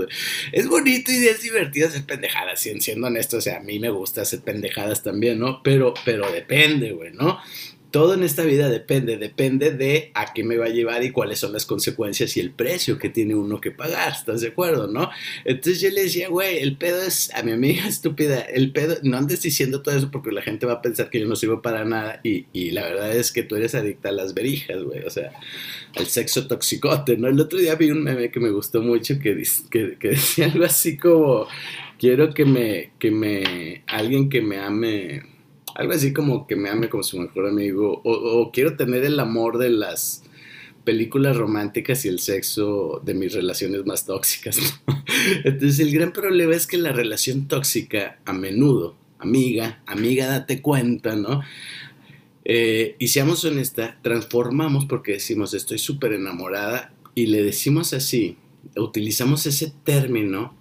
Es 0.51 0.67
bonito 0.67 1.11
y 1.11 1.27
es 1.27 1.41
divertido 1.41 1.87
hacer 1.87 2.03
pendejadas, 2.03 2.59
siendo 2.93 3.07
honesto, 3.07 3.37
o 3.37 3.41
sea, 3.41 3.57
a 3.57 3.59
mí 3.61 3.79
me 3.79 3.89
gusta 3.89 4.21
hacer 4.21 4.41
pendejadas 4.41 5.01
también, 5.01 5.39
¿no? 5.39 5.61
Pero, 5.63 5.93
pero 6.05 6.31
depende, 6.31 6.91
güey, 6.91 7.11
¿no? 7.11 7.39
todo 7.93 8.15
en 8.15 8.23
esta 8.23 8.41
vida 8.41 8.69
depende, 8.69 9.17
depende 9.19 9.69
de 9.69 10.09
a 10.15 10.33
qué 10.33 10.43
me 10.43 10.57
va 10.57 10.65
a 10.65 10.69
llevar 10.69 11.03
y 11.03 11.11
cuáles 11.11 11.37
son 11.37 11.53
las 11.53 11.67
consecuencias 11.67 12.35
y 12.35 12.39
el 12.39 12.49
precio 12.49 12.97
que 12.97 13.09
tiene 13.09 13.35
uno 13.35 13.61
que 13.61 13.69
pagar, 13.69 14.13
¿estás 14.13 14.41
de 14.41 14.47
acuerdo, 14.47 14.87
no? 14.87 15.11
Entonces 15.45 15.79
yo 15.79 15.91
le 15.91 16.01
decía, 16.01 16.27
güey, 16.27 16.57
el 16.57 16.75
pedo 16.75 17.03
es, 17.03 17.31
a 17.35 17.43
mi 17.43 17.51
amiga 17.51 17.87
estúpida, 17.87 18.39
el 18.39 18.71
pedo, 18.71 18.97
no 19.03 19.15
andes 19.15 19.43
diciendo 19.43 19.83
todo 19.83 19.95
eso 19.95 20.09
porque 20.09 20.31
la 20.31 20.41
gente 20.41 20.65
va 20.65 20.73
a 20.73 20.81
pensar 20.81 21.11
que 21.11 21.19
yo 21.19 21.27
no 21.27 21.35
sirvo 21.35 21.61
para 21.61 21.85
nada 21.85 22.19
y, 22.23 22.47
y 22.51 22.71
la 22.71 22.81
verdad 22.81 23.15
es 23.15 23.31
que 23.31 23.43
tú 23.43 23.57
eres 23.57 23.75
adicta 23.75 24.09
a 24.09 24.13
las 24.13 24.33
verijas, 24.33 24.81
güey, 24.83 25.03
o 25.03 25.11
sea, 25.11 25.31
al 25.95 26.07
sexo 26.07 26.47
toxicote, 26.47 27.15
¿no? 27.17 27.27
El 27.27 27.39
otro 27.39 27.59
día 27.59 27.75
vi 27.75 27.91
un 27.91 28.01
meme 28.01 28.31
que 28.31 28.39
me 28.39 28.49
gustó 28.49 28.81
mucho 28.81 29.19
que, 29.19 29.43
que 29.69 29.97
decía 30.09 30.45
algo 30.51 30.65
así 30.65 30.97
como, 30.97 31.47
quiero 32.03 32.33
que 32.33 32.43
me, 32.43 32.91
que 32.99 33.11
me, 33.11 33.85
alguien 33.87 34.29
que 34.29 34.41
me 34.41 34.57
ame 34.57 35.23
algo 35.73 35.93
así 35.93 36.11
como 36.11 36.45
que 36.47 36.57
me 36.57 36.69
ame 36.69 36.89
como 36.89 37.01
su 37.01 37.17
mejor 37.17 37.47
amigo. 37.47 38.01
O, 38.03 38.51
quiero 38.51 38.75
tener 38.75 39.05
el 39.05 39.17
amor 39.21 39.57
de 39.57 39.69
las 39.69 40.21
películas 40.83 41.37
románticas 41.37 42.03
y 42.03 42.09
el 42.09 42.19
sexo 42.19 43.01
de 43.05 43.13
mis 43.13 43.31
relaciones 43.31 43.85
más 43.85 44.05
tóxicas. 44.05 44.83
Entonces 45.45 45.79
el 45.79 45.93
gran 45.93 46.11
problema 46.11 46.53
es 46.53 46.67
que 46.67 46.77
la 46.77 46.91
relación 46.91 47.47
tóxica 47.47 48.19
a 48.25 48.33
menudo, 48.33 48.97
amiga, 49.17 49.81
amiga, 49.85 50.27
date 50.27 50.61
cuenta, 50.61 51.15
¿no? 51.15 51.39
Eh, 52.43 52.97
y 52.99 53.07
seamos 53.07 53.45
honestas, 53.45 53.95
transformamos 54.01 54.83
porque 54.87 55.13
decimos 55.13 55.53
estoy 55.53 55.79
súper 55.79 56.11
enamorada 56.11 56.93
y 57.15 57.27
le 57.27 57.41
decimos 57.41 57.93
así, 57.93 58.35
utilizamos 58.75 59.45
ese 59.45 59.71
término 59.85 60.53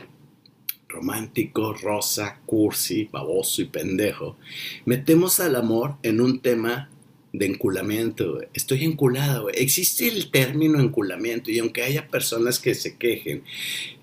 romántico, 0.92 1.72
rosa, 1.72 2.40
cursi, 2.46 3.08
baboso 3.10 3.62
y 3.62 3.66
pendejo, 3.66 4.36
metemos 4.84 5.40
al 5.40 5.56
amor 5.56 5.96
en 6.02 6.20
un 6.20 6.40
tema 6.40 6.90
de 7.32 7.46
enculamiento, 7.46 8.40
Estoy 8.52 8.84
enculada, 8.84 9.40
güey. 9.40 9.54
Existe 9.56 10.06
el 10.06 10.30
término 10.30 10.78
enculamiento 10.80 11.50
y 11.50 11.58
aunque 11.58 11.82
haya 11.82 12.08
personas 12.08 12.58
que 12.58 12.74
se 12.74 12.98
quejen, 12.98 13.42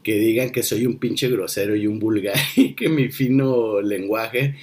que 0.01 0.15
digan 0.15 0.49
que 0.49 0.63
soy 0.63 0.87
un 0.87 0.97
pinche 0.97 1.29
grosero 1.29 1.75
y 1.75 1.85
un 1.85 1.99
vulgar 1.99 2.35
y 2.55 2.73
que 2.73 2.89
mi 2.89 3.09
fino 3.09 3.81
lenguaje, 3.81 4.55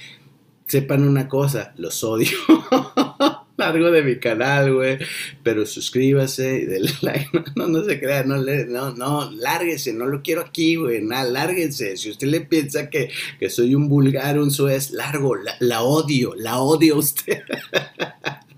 sepan 0.65 1.07
una 1.07 1.29
cosa, 1.29 1.73
los 1.77 2.03
odio. 2.03 2.37
largo 3.57 3.91
de 3.91 4.03
mi 4.03 4.17
canal, 4.17 4.73
güey. 4.73 4.97
Pero 5.43 5.65
suscríbase 5.65 6.59
y 6.59 6.65
denle 6.65 6.91
like. 7.01 7.29
No, 7.55 7.67
no, 7.67 7.83
se 7.83 7.99
crea, 7.99 8.23
no, 8.23 8.37
no, 8.37 8.91
no, 8.93 9.31
lárguese, 9.31 9.93
no 9.93 10.05
lo 10.05 10.21
quiero 10.21 10.41
aquí, 10.41 10.75
güey. 10.75 11.01
Nada, 11.01 11.29
lárguense. 11.29 11.97
Si 11.97 12.09
usted 12.11 12.27
le 12.27 12.41
piensa 12.41 12.89
que, 12.89 13.09
que 13.39 13.49
soy 13.49 13.75
un 13.75 13.89
vulgar, 13.89 14.39
un 14.39 14.51
suez, 14.51 14.91
largo, 14.91 15.35
la, 15.35 15.55
la 15.59 15.81
odio, 15.81 16.33
la 16.35 16.59
odio 16.59 16.95
a 16.95 16.99
usted. 16.99 17.41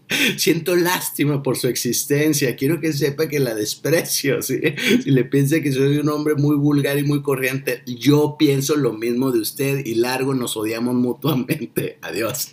Siento 0.38 0.76
lástima 0.76 1.44
por 1.44 1.58
su 1.58 1.68
existencia. 1.68 2.56
Quiero 2.56 2.80
que 2.80 2.94
sepa 2.94 3.28
que 3.28 3.40
la 3.40 3.56
desprecio. 3.56 4.42
Si 4.42 4.60
le 5.06 5.26
piensa 5.26 5.62
que 5.62 5.72
soy 5.72 5.98
un 5.98 6.10
hombre 6.10 6.36
muy 6.36 6.56
vulgar 6.56 6.98
y 6.98 7.04
muy 7.04 7.22
corriente, 7.22 7.84
yo 7.86 8.36
pienso 8.38 8.76
lo 8.76 8.94
mismo 8.94 9.32
de 9.32 9.40
usted 9.40 9.86
y 9.86 9.96
largo 9.96 10.34
nos 10.34 10.58
odiamos 10.58 10.96
mutuamente. 10.96 11.98
Adiós. 12.02 12.50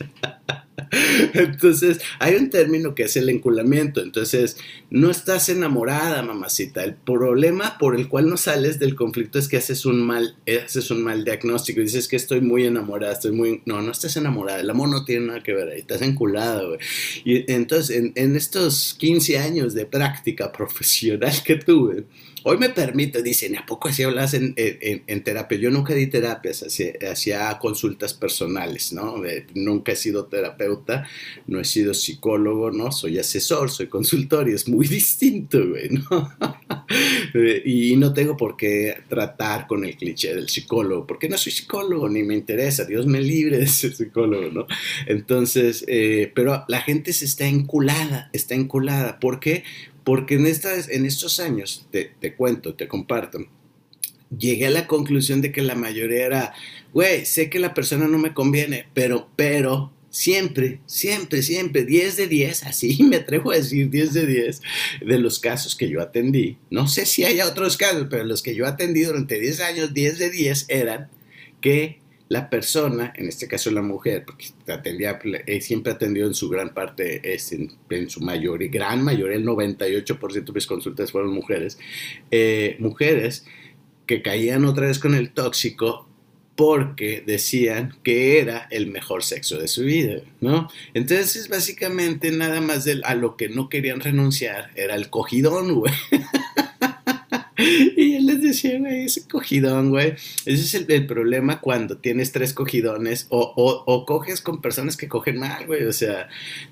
Entonces, 1.34 2.00
hay 2.18 2.34
un 2.34 2.50
término 2.50 2.94
que 2.94 3.04
es 3.04 3.16
el 3.16 3.28
enculamiento. 3.28 4.00
Entonces, 4.02 4.56
no 4.90 5.10
estás 5.10 5.48
enamorada, 5.48 6.22
mamacita. 6.22 6.84
El 6.84 6.94
problema 6.94 7.78
por 7.78 7.96
el 7.96 8.08
cual 8.08 8.28
no 8.28 8.36
sales 8.36 8.78
del 8.78 8.94
conflicto 8.94 9.38
es 9.38 9.48
que 9.48 9.56
haces 9.56 9.86
un 9.86 10.02
mal, 10.02 10.36
haces 10.64 10.90
un 10.90 11.02
mal 11.02 11.24
diagnóstico. 11.24 11.80
Dices 11.80 12.08
que 12.08 12.16
estoy 12.16 12.40
muy 12.40 12.64
enamorada, 12.64 13.12
estoy 13.14 13.32
muy... 13.32 13.62
No, 13.66 13.82
no 13.82 13.92
estás 13.92 14.16
enamorada. 14.16 14.60
El 14.60 14.70
amor 14.70 14.88
no 14.88 15.04
tiene 15.04 15.26
nada 15.26 15.42
que 15.42 15.54
ver 15.54 15.68
ahí. 15.68 15.80
Estás 15.80 16.02
enculada, 16.02 16.64
güey. 16.64 16.78
Y 17.24 17.45
entonces, 17.46 17.96
en, 17.96 18.12
en 18.14 18.36
estos 18.36 18.94
15 18.98 19.38
años 19.38 19.74
de 19.74 19.86
práctica 19.86 20.52
profesional 20.56 21.34
que 21.44 21.56
tuve, 21.56 22.04
Hoy 22.48 22.58
me 22.58 22.68
permite, 22.68 23.24
dicen, 23.24 23.58
¿a 23.58 23.66
poco 23.66 23.88
así 23.88 24.04
hablas 24.04 24.32
en, 24.32 24.54
en, 24.56 25.24
terapia? 25.24 25.58
Yo 25.58 25.68
nunca 25.68 25.94
di 25.94 26.06
terapias, 26.06 26.62
hacía, 26.62 27.58
consultas 27.58 28.14
personales, 28.14 28.92
¿no? 28.92 29.20
nunca 29.54 29.90
he 29.90 29.96
sido 29.96 30.26
terapeuta, 30.26 31.08
no 31.48 31.58
he 31.58 31.64
sido 31.64 31.92
psicólogo, 31.92 32.70
¿no? 32.70 32.92
Soy 32.92 33.18
asesor, 33.18 33.68
soy 33.68 33.88
consultor 33.88 34.48
y 34.48 34.52
es 34.52 34.68
muy 34.68 34.86
distinto, 35.00 35.58
güey, 35.58 35.88
¿no? 35.90 36.32
Y 37.64 37.96
no 37.96 38.12
tengo 38.12 38.36
por 38.36 38.56
qué 38.56 38.98
tratar 39.08 39.66
con 39.66 39.84
el 39.84 39.96
cliché 39.96 40.34
del 40.34 40.48
psicólogo, 40.48 41.06
porque 41.06 41.28
no 41.28 41.38
soy 41.38 41.52
psicólogo, 41.52 42.08
ni 42.08 42.22
me 42.22 42.34
interesa, 42.34 42.84
Dios 42.84 43.06
me 43.06 43.20
libre 43.20 43.58
de 43.58 43.66
ser 43.66 43.94
psicólogo, 43.94 44.50
¿no? 44.50 44.66
Entonces, 45.06 45.84
eh, 45.88 46.32
pero 46.34 46.64
la 46.68 46.80
gente 46.80 47.12
se 47.12 47.24
está 47.24 47.46
enculada, 47.46 48.30
está 48.32 48.54
enculada, 48.54 49.18
¿por 49.20 49.40
qué? 49.40 49.64
Porque 50.04 50.34
en, 50.34 50.46
estas, 50.46 50.88
en 50.88 51.04
estos 51.04 51.40
años, 51.40 51.88
te, 51.90 52.34
cuento, 52.34 52.74
te 52.74 52.86
comparto, 52.86 53.40
llegué 54.36 54.66
a 54.66 54.70
la 54.70 54.86
conclusión 54.86 55.42
de 55.42 55.52
que 55.52 55.62
la 55.62 55.74
mayoría 55.74 56.26
era, 56.26 56.54
güey, 56.92 57.26
sé 57.26 57.50
que 57.50 57.58
la 57.58 57.74
persona 57.74 58.06
no 58.06 58.18
me 58.18 58.32
conviene, 58.32 58.86
pero, 58.94 59.28
pero, 59.34 59.92
siempre, 60.16 60.80
siempre, 60.86 61.42
siempre, 61.42 61.84
10 61.84 62.16
de 62.16 62.26
10, 62.26 62.64
así 62.64 63.02
me 63.02 63.16
atrevo 63.16 63.50
a 63.50 63.56
decir 63.56 63.90
10 63.90 64.14
de 64.14 64.26
10 64.26 64.62
de 65.04 65.18
los 65.18 65.38
casos 65.38 65.76
que 65.76 65.90
yo 65.90 66.00
atendí. 66.00 66.56
No 66.70 66.88
sé 66.88 67.04
si 67.04 67.24
haya 67.24 67.46
otros 67.46 67.76
casos, 67.76 68.06
pero 68.10 68.24
los 68.24 68.42
que 68.42 68.54
yo 68.54 68.66
atendí 68.66 69.02
durante 69.02 69.38
10 69.38 69.60
años, 69.60 69.94
10 69.94 70.18
de 70.18 70.30
10 70.30 70.66
eran 70.68 71.10
que 71.60 72.00
la 72.28 72.48
persona, 72.48 73.12
en 73.14 73.28
este 73.28 73.46
caso 73.46 73.70
la 73.70 73.82
mujer, 73.82 74.24
porque 74.24 74.46
atendía, 74.68 75.20
eh, 75.46 75.60
siempre 75.60 75.92
atendió 75.92 76.26
en 76.26 76.34
su 76.34 76.48
gran 76.48 76.72
parte, 76.72 77.34
es 77.34 77.52
en, 77.52 77.70
su 78.08 78.20
mayoría, 78.20 78.70
gran 78.70 79.04
mayoría, 79.04 79.36
el 79.36 79.44
98% 79.44 80.44
de 80.44 80.52
mis 80.52 80.66
consultas 80.66 81.12
fueron 81.12 81.32
mujeres, 81.32 81.78
eh, 82.30 82.76
mujeres 82.78 83.44
que 84.06 84.22
caían 84.22 84.64
otra 84.64 84.86
vez 84.86 84.98
con 84.98 85.14
el 85.14 85.30
tóxico 85.30 86.08
porque 86.56 87.22
decían 87.24 87.94
que 88.02 88.40
era 88.40 88.66
el 88.70 88.88
mejor 88.88 89.22
sexo 89.22 89.58
de 89.58 89.68
su 89.68 89.82
vida, 89.82 90.22
¿no? 90.40 90.68
Entonces, 90.94 91.48
básicamente, 91.48 92.30
nada 92.30 92.60
más 92.60 92.88
a 93.04 93.14
lo 93.14 93.36
que 93.36 93.48
no 93.48 93.68
querían 93.68 94.00
renunciar 94.00 94.70
era 94.74 94.94
el 94.94 95.10
cogidón, 95.10 95.74
güey. 95.74 95.92
decía, 98.48 98.78
güey, 98.78 99.04
ese 99.04 99.26
cogidón, 99.28 99.90
güey. 99.90 100.14
Ese 100.44 100.52
es 100.54 100.74
el, 100.74 101.06
problema 101.06 101.60
cuando 101.60 101.98
tienes 101.98 102.32
tres 102.32 102.52
cogidones 102.52 103.26
o, 103.30 103.52
o, 103.86 104.06
coges 104.06 104.40
con 104.40 104.60
personas 104.60 104.96
que 104.96 105.08
cogen 105.08 105.38
mal, 105.38 105.66
güey. 105.66 105.84
O 105.84 105.92
sea, 105.92 106.28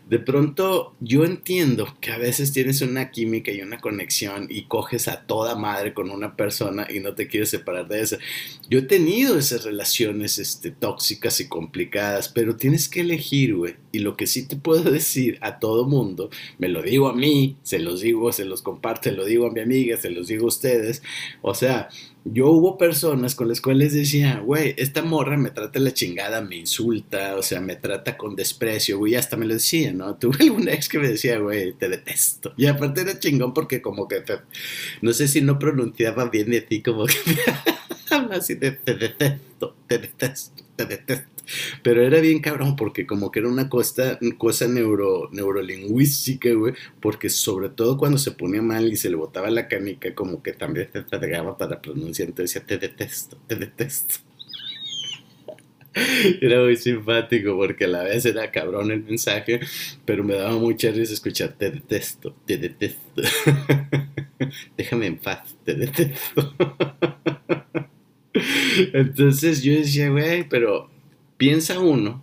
de 0.09 0.19
pronto 0.19 0.95
yo 1.01 1.25
entiendo 1.25 1.97
que 2.01 2.13
a 2.13 2.19
veces 2.19 2.53
tienes 2.53 2.81
una 2.81 3.11
química 3.11 3.53
y 3.53 3.61
una 3.61 3.81
conexión 3.81 4.47
y 4.49 4.65
coges 4.65 5.09
a 5.09 5.23
toda 5.27 5.55
madre 5.55 5.95
con 5.95 6.11
una 6.11 6.37
persona 6.37 6.87
y 6.91 7.01
no 7.01 7.15
te 7.15 7.29
quieres 7.29 7.51
separar 7.51 7.89
de 7.89 8.01
esa. 8.01 8.19
Yo 8.69 8.81
he 8.81 8.83
tenido 8.83 9.39
esas 9.39 9.65
relaciones 9.65 10.39
este, 10.39 10.71
tóxicas 10.71 11.41
y 11.41 11.49
complicadas, 11.49 12.29
pero 12.29 12.57
tienes 12.57 12.89
que 12.89 13.01
elegir, 13.01 13.55
güey. 13.55 13.77
Y 13.93 14.01
lo 14.01 14.17
que 14.17 14.27
sí 14.27 14.47
te 14.47 14.57
puedo 14.57 14.91
decir 14.91 15.39
a 15.41 15.59
todo 15.59 15.87
mundo, 15.87 16.31
me 16.59 16.69
lo 16.69 16.83
digo 16.83 17.09
a 17.09 17.15
mí, 17.15 17.57
se 17.63 17.79
los 17.79 18.01
digo, 18.01 18.33
se 18.33 18.45
los 18.45 18.63
comparto, 18.63 19.11
se 19.11 19.13
lo 19.13 19.25
digo 19.25 19.47
a 19.47 19.53
mi 19.53 19.61
amiga, 19.61 19.97
se 19.97 20.11
los 20.11 20.29
digo 20.29 20.45
a 20.45 20.49
ustedes 20.49 21.03
o 21.43 21.55
sea, 21.55 21.64
yo 22.25 22.49
hubo 22.49 22.79
personas 22.79 23.35
con 23.35 23.49
las 23.49 23.61
cuales 23.61 23.93
decía, 23.93 24.41
güey, 24.41 24.75
esta 24.79 25.03
morra 25.03 25.37
me 25.37 25.51
trata 25.51 25.79
la 25.79 25.93
chingada, 25.93 26.41
me 26.41 26.57
insulta, 26.57 27.37
o 27.37 27.43
sea, 27.43 27.61
me 27.61 27.77
trata 27.77 28.17
con 28.17 28.35
desprecio, 28.35 28.99
güey, 28.99 29.15
hasta 29.15 29.37
me 29.37 29.45
lo 29.45 29.55
decía, 29.55 29.93
¿no? 29.93 30.15
Tuve 30.19 30.39
algún 30.41 30.69
ex 30.69 30.89
que 30.89 30.99
me 30.99 31.09
decía, 31.09 31.39
güey, 31.39 31.73
te 31.75 31.89
detesto. 31.89 32.55
Y 32.57 32.67
aparte 32.67 33.03
era 33.03 33.19
chingón 33.19 33.53
porque 33.53 33.83
como 33.83 34.09
que, 34.09 34.23
no 35.03 35.13
sé 35.13 35.29
si 35.29 35.41
no 35.41 35.59
pronunciaba 35.59 36.31
bien 36.31 36.51
de 36.51 36.63
ti, 36.63 36.83
como 36.83 37.07
que 37.07 37.15
habla 38.11 38.37
así 38.37 38.55
de 38.55 38.73
te 38.73 38.95
detesto, 38.95 39.77
te 39.87 39.99
detesto, 39.99 40.65
te 40.77 40.87
detesto. 40.87 41.34
Pero 41.83 42.03
era 42.03 42.21
bien 42.21 42.41
cabrón 42.41 42.77
porque 42.77 43.07
como 43.07 43.31
que 43.31 43.41
era 43.41 43.49
una 43.49 43.69
cosa, 43.69 44.19
cosa 44.39 44.69
neuro, 44.69 45.29
neurolingüística, 45.33 46.53
güey, 46.53 46.75
porque 47.01 47.29
sobre 47.29 47.69
todo 47.69 47.97
cuando 47.99 48.19
se 48.19 48.33
ponía 48.33 48.63
mal 48.63 48.93
y 48.93 48.97
se 48.97 49.11
le 49.11 49.17
botaba 49.17 49.51
la 49.51 49.69
canica, 49.69 50.15
como 50.15 50.43
que 50.43 50.53
también 50.53 50.89
te 50.93 51.03
pegaba 51.03 51.57
para 51.57 51.81
pronunciar, 51.81 52.29
entonces 52.29 52.55
decía, 52.55 52.67
te 52.67 52.79
detesto, 52.79 53.39
te 53.47 53.57
detesto. 53.57 54.15
Era 56.41 56.61
muy 56.61 56.77
simpático 56.77 57.57
porque 57.57 57.85
a 57.85 57.89
la 57.89 58.03
vez 58.03 58.27
era 58.27 58.51
cabrón 58.51 58.91
el 58.91 59.05
mensaje, 59.05 59.61
pero 60.05 60.25
me 60.25 60.35
daba 60.35 60.57
mucha 60.59 60.91
risa 60.91 61.13
escuchar, 61.13 61.53
te 61.53 61.71
detesto, 61.71 62.35
te 62.45 62.59
detesto. 62.59 63.23
Déjame 64.77 65.07
en 65.07 65.19
paz, 65.19 65.57
te 65.65 65.75
detesto. 65.75 66.55
Entonces 68.93 69.63
yo 69.63 69.73
decía, 69.73 70.11
güey, 70.11 70.49
pero 70.49 70.91
piensa 71.37 71.81
uno, 71.81 72.23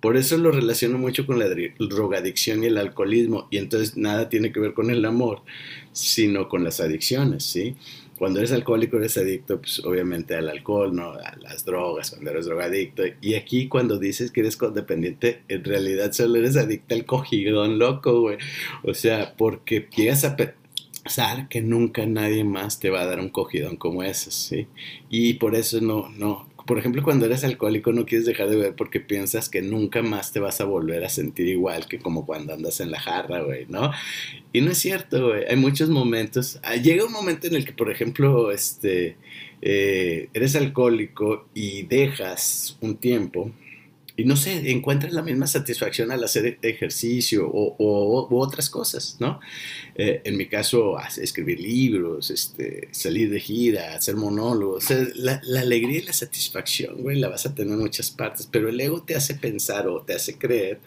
por 0.00 0.16
eso 0.16 0.38
lo 0.38 0.50
relaciono 0.50 0.98
mucho 0.98 1.26
con 1.26 1.38
la 1.38 1.46
drogadicción 1.78 2.64
y 2.64 2.68
el 2.68 2.78
alcoholismo, 2.78 3.48
y 3.50 3.58
entonces 3.58 3.96
nada 3.96 4.28
tiene 4.28 4.52
que 4.52 4.60
ver 4.60 4.72
con 4.72 4.90
el 4.90 5.04
amor, 5.04 5.42
sino 5.92 6.48
con 6.48 6.64
las 6.64 6.80
adicciones, 6.80 7.44
¿sí? 7.44 7.76
cuando 8.20 8.40
eres 8.40 8.52
alcohólico 8.52 8.98
eres 8.98 9.16
adicto, 9.16 9.62
pues 9.62 9.82
obviamente 9.82 10.34
al 10.34 10.50
alcohol, 10.50 10.94
¿no? 10.94 11.12
A 11.12 11.34
las 11.40 11.64
drogas, 11.64 12.10
cuando 12.10 12.30
eres 12.32 12.44
drogadicto. 12.44 13.02
Y 13.22 13.32
aquí 13.32 13.66
cuando 13.66 13.98
dices 13.98 14.30
que 14.30 14.40
eres 14.40 14.58
codependiente, 14.58 15.40
en 15.48 15.64
realidad 15.64 16.12
solo 16.12 16.36
eres 16.36 16.58
adicto 16.58 16.94
al 16.94 17.06
cogidón 17.06 17.78
loco, 17.78 18.20
güey. 18.20 18.36
O 18.82 18.92
sea, 18.92 19.34
porque 19.38 19.88
llegas 19.96 20.24
a 20.24 20.36
pensar 20.36 21.48
que 21.48 21.62
nunca 21.62 22.04
nadie 22.04 22.44
más 22.44 22.78
te 22.78 22.90
va 22.90 23.00
a 23.00 23.06
dar 23.06 23.20
un 23.20 23.30
cogidón 23.30 23.76
como 23.76 24.02
ese, 24.02 24.30
¿sí? 24.30 24.66
Y 25.08 25.34
por 25.34 25.54
eso 25.54 25.80
no, 25.80 26.10
no, 26.10 26.46
por 26.70 26.78
ejemplo, 26.78 27.02
cuando 27.02 27.26
eres 27.26 27.42
alcohólico 27.42 27.92
no 27.92 28.06
quieres 28.06 28.26
dejar 28.26 28.48
de 28.48 28.54
beber 28.54 28.76
porque 28.76 29.00
piensas 29.00 29.48
que 29.48 29.60
nunca 29.60 30.02
más 30.02 30.30
te 30.30 30.38
vas 30.38 30.60
a 30.60 30.66
volver 30.66 31.04
a 31.04 31.08
sentir 31.08 31.48
igual 31.48 31.88
que 31.88 31.98
como 31.98 32.24
cuando 32.24 32.54
andas 32.54 32.78
en 32.78 32.92
la 32.92 33.00
jarra, 33.00 33.40
güey, 33.42 33.66
¿no? 33.68 33.90
Y 34.52 34.60
no 34.60 34.70
es 34.70 34.78
cierto, 34.78 35.30
güey. 35.30 35.46
Hay 35.48 35.56
muchos 35.56 35.88
momentos. 35.88 36.60
Ah, 36.62 36.76
llega 36.76 37.04
un 37.04 37.10
momento 37.10 37.48
en 37.48 37.56
el 37.56 37.64
que, 37.64 37.72
por 37.72 37.90
ejemplo, 37.90 38.52
este, 38.52 39.16
eh, 39.60 40.28
eres 40.32 40.54
alcohólico 40.54 41.48
y 41.54 41.82
dejas 41.88 42.78
un 42.80 42.98
tiempo 42.98 43.50
y 44.20 44.24
no 44.26 44.36
sé, 44.36 44.70
encuentras 44.70 45.14
la 45.14 45.22
misma 45.22 45.46
satisfacción 45.46 46.12
al 46.12 46.22
hacer 46.22 46.58
ejercicio 46.60 47.48
o, 47.48 48.28
u 48.30 48.38
otras 48.38 48.68
cosas, 48.68 49.16
¿no? 49.18 49.40
Eh, 49.94 50.20
en 50.24 50.36
mi 50.36 50.46
caso, 50.46 50.96
escribir 51.16 51.58
libros, 51.58 52.30
este, 52.30 52.88
salir 52.90 53.30
de 53.30 53.40
gira, 53.40 53.94
hacer 53.94 54.16
monólogos. 54.16 54.90
la, 55.14 55.40
la, 55.42 55.60
alegría 55.60 56.00
y 56.00 56.02
la 56.02 56.12
satisfacción, 56.12 57.02
güey, 57.02 57.18
la 57.18 57.30
vas 57.30 57.46
a 57.46 57.54
tener 57.54 57.72
en 57.72 57.80
muchas 57.80 58.10
partes, 58.10 58.46
pero 58.46 58.68
el 58.68 58.78
ego 58.78 59.02
te 59.02 59.14
hace 59.14 59.36
pensar 59.36 59.88
o 59.88 60.02
te 60.02 60.12
hace 60.12 60.36
creer 60.36 60.80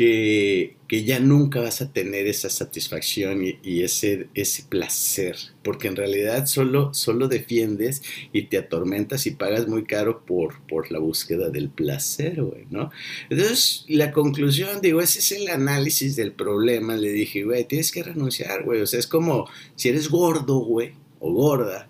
que, 0.00 1.04
ya 1.04 1.20
nunca 1.20 1.60
vas 1.60 1.82
a 1.82 1.92
tener 1.92 2.26
esa 2.26 2.48
satisfacción 2.48 3.44
y, 3.44 3.82
ese, 3.82 4.28
ese 4.34 4.62
placer, 4.62 5.36
porque 5.62 5.88
en 5.88 5.96
realidad 5.96 6.46
solo, 6.46 6.94
solo 6.94 7.28
defiendes 7.28 8.02
y 8.32 8.44
te 8.44 8.56
atormentas 8.56 9.26
y 9.26 9.32
pagas 9.32 9.68
muy 9.68 9.84
caro 9.84 10.24
por, 10.24 10.66
por 10.66 10.90
la 10.90 10.98
búsqueda 10.98 11.50
del 11.50 11.68
placer, 11.68 12.42
güey, 12.42 12.64
¿no? 12.70 12.90
Entonces, 13.28 13.84
la 13.88 14.10
conclusión, 14.10 14.80
digo, 14.80 15.02
ese 15.02 15.18
es 15.18 15.32
el 15.32 15.48
análisis 15.48 16.16
del 16.16 16.32
problema, 16.32 16.96
le 16.96 17.12
dije, 17.12 17.44
güey, 17.44 17.66
tienes 17.66 17.92
que 17.92 18.02
renunciar, 18.02 18.64
güey, 18.64 18.80
o 18.80 18.86
sea, 18.86 19.00
es 19.00 19.06
como 19.06 19.50
si 19.76 19.90
eres 19.90 20.08
gordo, 20.08 20.60
güey, 20.60 20.94
o 21.18 21.30
gorda, 21.30 21.89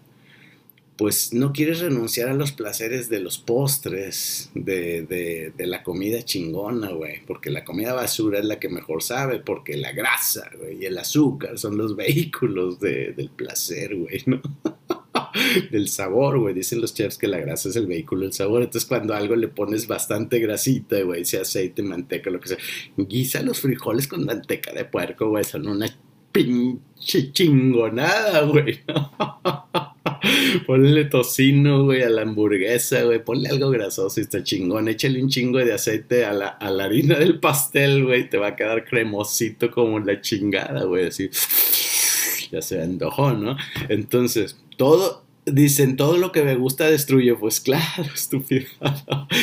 pues 1.00 1.33
no 1.33 1.54
quieres 1.54 1.80
renunciar 1.80 2.28
a 2.28 2.35
los 2.35 2.52
placeres 2.52 3.09
de 3.09 3.21
los 3.21 3.38
postres, 3.38 4.50
de, 4.54 5.50
la 5.57 5.83
comida 5.83 6.23
chingona, 6.23 6.90
güey, 6.90 7.25
porque 7.25 7.49
la 7.49 7.64
comida 7.64 7.95
basura 7.95 8.38
es 8.38 8.45
la 8.45 8.61
que 8.61 8.69
mejor 8.69 9.02
sabe, 9.02 9.40
porque 9.40 9.78
la 9.78 9.92
grasa, 9.92 10.50
güey, 10.59 10.83
y 10.83 10.85
el 10.85 10.99
azúcar 10.99 11.59
son 11.59 11.78
los 11.78 11.97
vehículos 11.97 12.80
del 12.80 13.30
placer, 13.35 13.97
güey, 13.97 14.23
¿no? 14.26 14.42
del 15.73 15.88
sabor, 15.88 16.38
güey. 16.38 16.52
Dicen 16.52 16.83
los 16.83 16.92
chefs 16.92 17.16
que 17.16 17.28
la 17.28 17.38
grasa 17.38 17.71
es 17.71 17.76
el 17.76 17.87
vehículo 17.87 18.25
del 18.25 18.35
sabor. 18.35 18.61
Entonces, 18.61 18.87
cuando 18.87 19.14
algo 19.14 19.35
le 19.37 19.49
pones 19.49 19.87
bastante 19.87 20.38
grasita, 20.38 21.00
güey, 21.00 21.25
sea 21.25 21.40
aceite, 21.40 21.83
manteca, 21.83 22.28
lo 22.28 22.40
que 22.40 22.49
sea, 22.49 22.59
guisa 22.99 23.40
los 23.40 23.59
frijoles 23.59 24.07
con 24.07 24.26
manteca 24.26 24.71
de 24.75 24.85
puerco, 24.85 25.30
güey, 25.30 25.45
son 25.45 25.66
una 25.66 25.87
pinche 26.30 27.33
chingonada, 27.33 28.42
güey. 28.42 28.80
Ponle 30.66 31.04
tocino, 31.06 31.84
güey, 31.84 32.02
a 32.02 32.10
la 32.10 32.22
hamburguesa, 32.22 33.02
güey. 33.02 33.22
Ponle 33.22 33.48
algo 33.48 33.70
grasoso 33.70 34.20
y 34.20 34.24
está 34.24 34.42
chingón. 34.42 34.88
Échale 34.88 35.22
un 35.22 35.28
chingo 35.28 35.58
de 35.58 35.72
aceite 35.72 36.24
a 36.24 36.32
la, 36.32 36.48
a 36.48 36.70
la 36.70 36.84
harina 36.84 37.18
del 37.18 37.38
pastel, 37.40 38.04
güey. 38.04 38.28
Te 38.28 38.38
va 38.38 38.48
a 38.48 38.56
quedar 38.56 38.84
cremosito 38.84 39.70
como 39.70 39.98
la 40.00 40.20
chingada, 40.20 40.84
güey. 40.84 41.06
Así, 41.06 41.30
ya 42.50 42.62
se 42.62 42.82
antojó, 42.82 43.32
¿no? 43.32 43.56
Entonces, 43.88 44.58
todo, 44.76 45.24
dicen, 45.46 45.96
todo 45.96 46.16
lo 46.16 46.32
que 46.32 46.42
me 46.42 46.56
gusta 46.56 46.90
destruye. 46.90 47.34
Pues 47.34 47.60
claro, 47.60 48.04
estúpido. 48.14 48.66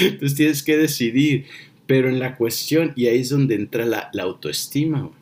Entonces 0.01 0.35
tienes 0.35 0.63
que 0.63 0.77
decidir. 0.77 1.45
Pero 1.85 2.09
en 2.09 2.19
la 2.19 2.35
cuestión, 2.35 2.91
y 2.97 3.07
ahí 3.07 3.21
es 3.21 3.29
donde 3.29 3.55
entra 3.55 3.85
la, 3.85 4.09
la 4.11 4.23
autoestima, 4.23 5.01
güey. 5.01 5.13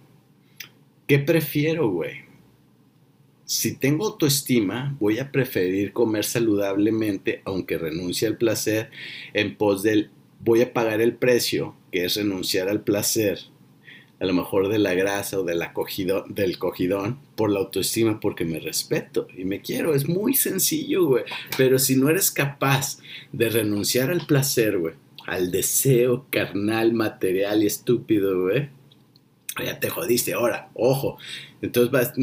¿Qué 1.07 1.19
prefiero, 1.19 1.89
güey? 1.91 2.24
Si 3.45 3.75
tengo 3.75 4.07
autoestima, 4.07 4.95
voy 4.99 5.19
a 5.19 5.31
preferir 5.31 5.93
comer 5.93 6.25
saludablemente, 6.25 7.41
aunque 7.45 7.77
renuncie 7.77 8.27
al 8.27 8.37
placer, 8.37 8.89
en 9.33 9.55
pos 9.55 9.83
del 9.83 10.09
voy 10.39 10.61
a 10.61 10.73
pagar 10.73 11.01
el 11.01 11.15
precio, 11.15 11.75
que 11.91 12.05
es 12.05 12.15
renunciar 12.15 12.69
al 12.69 12.81
placer, 12.81 13.39
a 14.19 14.25
lo 14.25 14.33
mejor 14.33 14.69
de 14.69 14.79
la 14.79 14.93
grasa 14.93 15.39
o 15.39 15.43
de 15.43 15.55
la 15.55 15.73
del 16.29 16.57
cogidón, 16.57 17.19
por 17.35 17.51
la 17.51 17.59
autoestima, 17.59 18.19
porque 18.19 18.45
me 18.45 18.59
respeto 18.59 19.27
y 19.35 19.43
me 19.43 19.61
quiero. 19.61 19.93
Es 19.93 20.07
muy 20.07 20.35
sencillo, 20.35 21.05
güey. 21.05 21.23
Pero 21.57 21.79
si 21.79 21.95
no 21.95 22.09
eres 22.09 22.31
capaz 22.31 22.99
de 23.31 23.49
renunciar 23.49 24.09
al 24.09 24.25
placer, 24.25 24.77
güey, 24.77 24.93
al 25.25 25.51
deseo 25.51 26.25
carnal, 26.29 26.93
material 26.93 27.63
y 27.63 27.67
estúpido, 27.67 28.43
güey, 28.43 28.69
ya 29.63 29.79
te 29.79 29.89
jodiste. 29.89 30.33
Ahora, 30.33 30.69
ojo, 30.73 31.17
entonces 31.61 31.91
vas, 31.91 32.13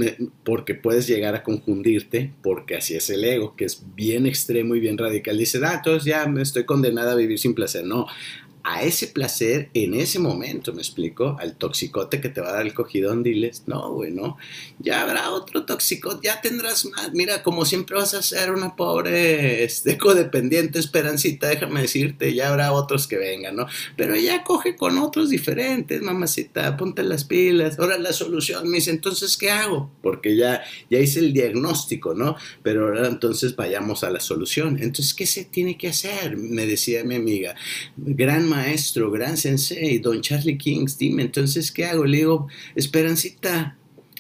porque 0.45 0.75
puedes 0.75 1.07
llegar 1.07 1.35
a 1.35 1.43
confundirte, 1.43 2.33
porque 2.43 2.77
así 2.77 2.95
es 2.95 3.09
el 3.11 3.25
ego, 3.25 3.57
que 3.57 3.65
es 3.65 3.85
bien 3.95 4.27
extremo 4.27 4.75
y 4.75 4.81
bien 4.81 4.99
radical. 4.99 5.39
Dice, 5.39 5.61
ah, 5.65 5.75
entonces 5.77 6.05
ya 6.05 6.27
me 6.27 6.43
estoy 6.43 6.65
condenada 6.65 7.13
a 7.13 7.17
vivir 7.17 7.39
sin 7.39 7.55
placer. 7.55 7.85
No, 7.85 8.07
a 8.65 8.83
ese 8.83 9.09
placer 9.09 9.71
en 9.75 9.95
ese 9.95 10.19
momento, 10.19 10.73
me 10.73 10.83
explico, 10.83 11.37
al 11.41 11.57
toxicote 11.57 12.21
que 12.21 12.29
te 12.29 12.41
va 12.41 12.51
a 12.51 12.53
dar 12.53 12.67
el 12.67 12.75
cogidón, 12.75 13.23
diles, 13.23 13.65
no, 13.67 13.93
güey, 13.93 14.13
no, 14.13 14.37
ya 14.79 15.03
habrá 15.03 15.31
otro 15.31 15.65
toxicote, 15.65 16.29
ya 16.29 16.41
tendrás 16.41 16.85
más, 16.87 17.13
mira, 17.13 17.43
como 17.43 17.65
siempre 17.65 17.97
vas 17.97 18.15
a 18.15 18.23
ser 18.23 18.53
una 18.53 18.77
pobre 18.77 19.65
este, 19.65 19.99
codependiente, 19.99 20.79
esperancita, 20.79 21.49
déjame 21.49 21.83
decirte, 21.83 22.35
ya 22.35 22.51
habrá 22.51 22.73
otros 22.73 23.09
que 23.09 23.19
vengan, 23.19 23.57
¿no? 23.57 23.67
Pero 23.97 24.15
ya 24.15 24.45
coge 24.45 24.77
con 24.77 24.99
otros 24.99 25.31
diferentes, 25.31 26.01
mamacita, 26.01 26.77
ponte 26.77 27.03
las 27.03 27.25
pilas, 27.25 27.79
ahora 27.79 27.99
la 27.99 28.13
solución, 28.13 28.69
me 28.69 28.77
dice, 28.77 28.91
entonces, 28.91 29.37
¿qué 29.37 29.51
hago? 29.51 29.91
Porque 30.03 30.37
ya, 30.37 30.63
ya 30.89 30.99
hice 30.99 31.19
el 31.19 31.33
diagnóstico, 31.33 32.15
¿no? 32.15 32.37
Pero 32.63 32.87
ahora 32.87 33.09
entonces 33.09 33.57
vayamos 33.57 34.05
a 34.05 34.11
la 34.11 34.21
solución, 34.21 34.79
entonces, 34.81 35.15
¿qué 35.15 35.27
se 35.27 35.45
tiene 35.45 35.77
que 35.77 35.89
hacer? 35.89 36.37
Me 36.37 36.65
decía 36.67 37.03
mi 37.03 37.17
amiga, 37.17 37.57
gran 37.97 38.52
maestro, 38.53 39.11
gran 39.11 39.37
sensei, 39.37 39.99
don 39.99 40.21
Charlie 40.21 40.59
King, 40.59 40.87
dime, 40.99 41.23
entonces, 41.23 41.73
¿qué 41.73 41.87
hago? 41.87 42.05
Le 42.05 42.19
digo, 42.19 42.49
Esperancita, 42.75 43.77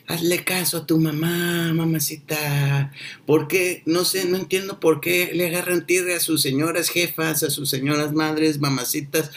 hazle 0.06 0.44
caso 0.44 0.78
a 0.78 0.86
tu 0.86 0.98
mamá, 0.98 1.72
mamacita. 1.72 2.92
porque 3.26 3.82
No 3.86 4.04
sé, 4.04 4.24
no 4.26 4.36
entiendo 4.36 4.80
por 4.80 5.00
qué 5.00 5.30
le 5.34 5.46
agarran 5.46 5.86
tierra 5.86 6.16
a 6.16 6.20
sus 6.20 6.42
señoras 6.42 6.90
jefas, 6.90 7.42
a 7.42 7.50
sus 7.50 7.70
señoras 7.70 8.12
madres, 8.12 8.60
mamacitas, 8.60 9.30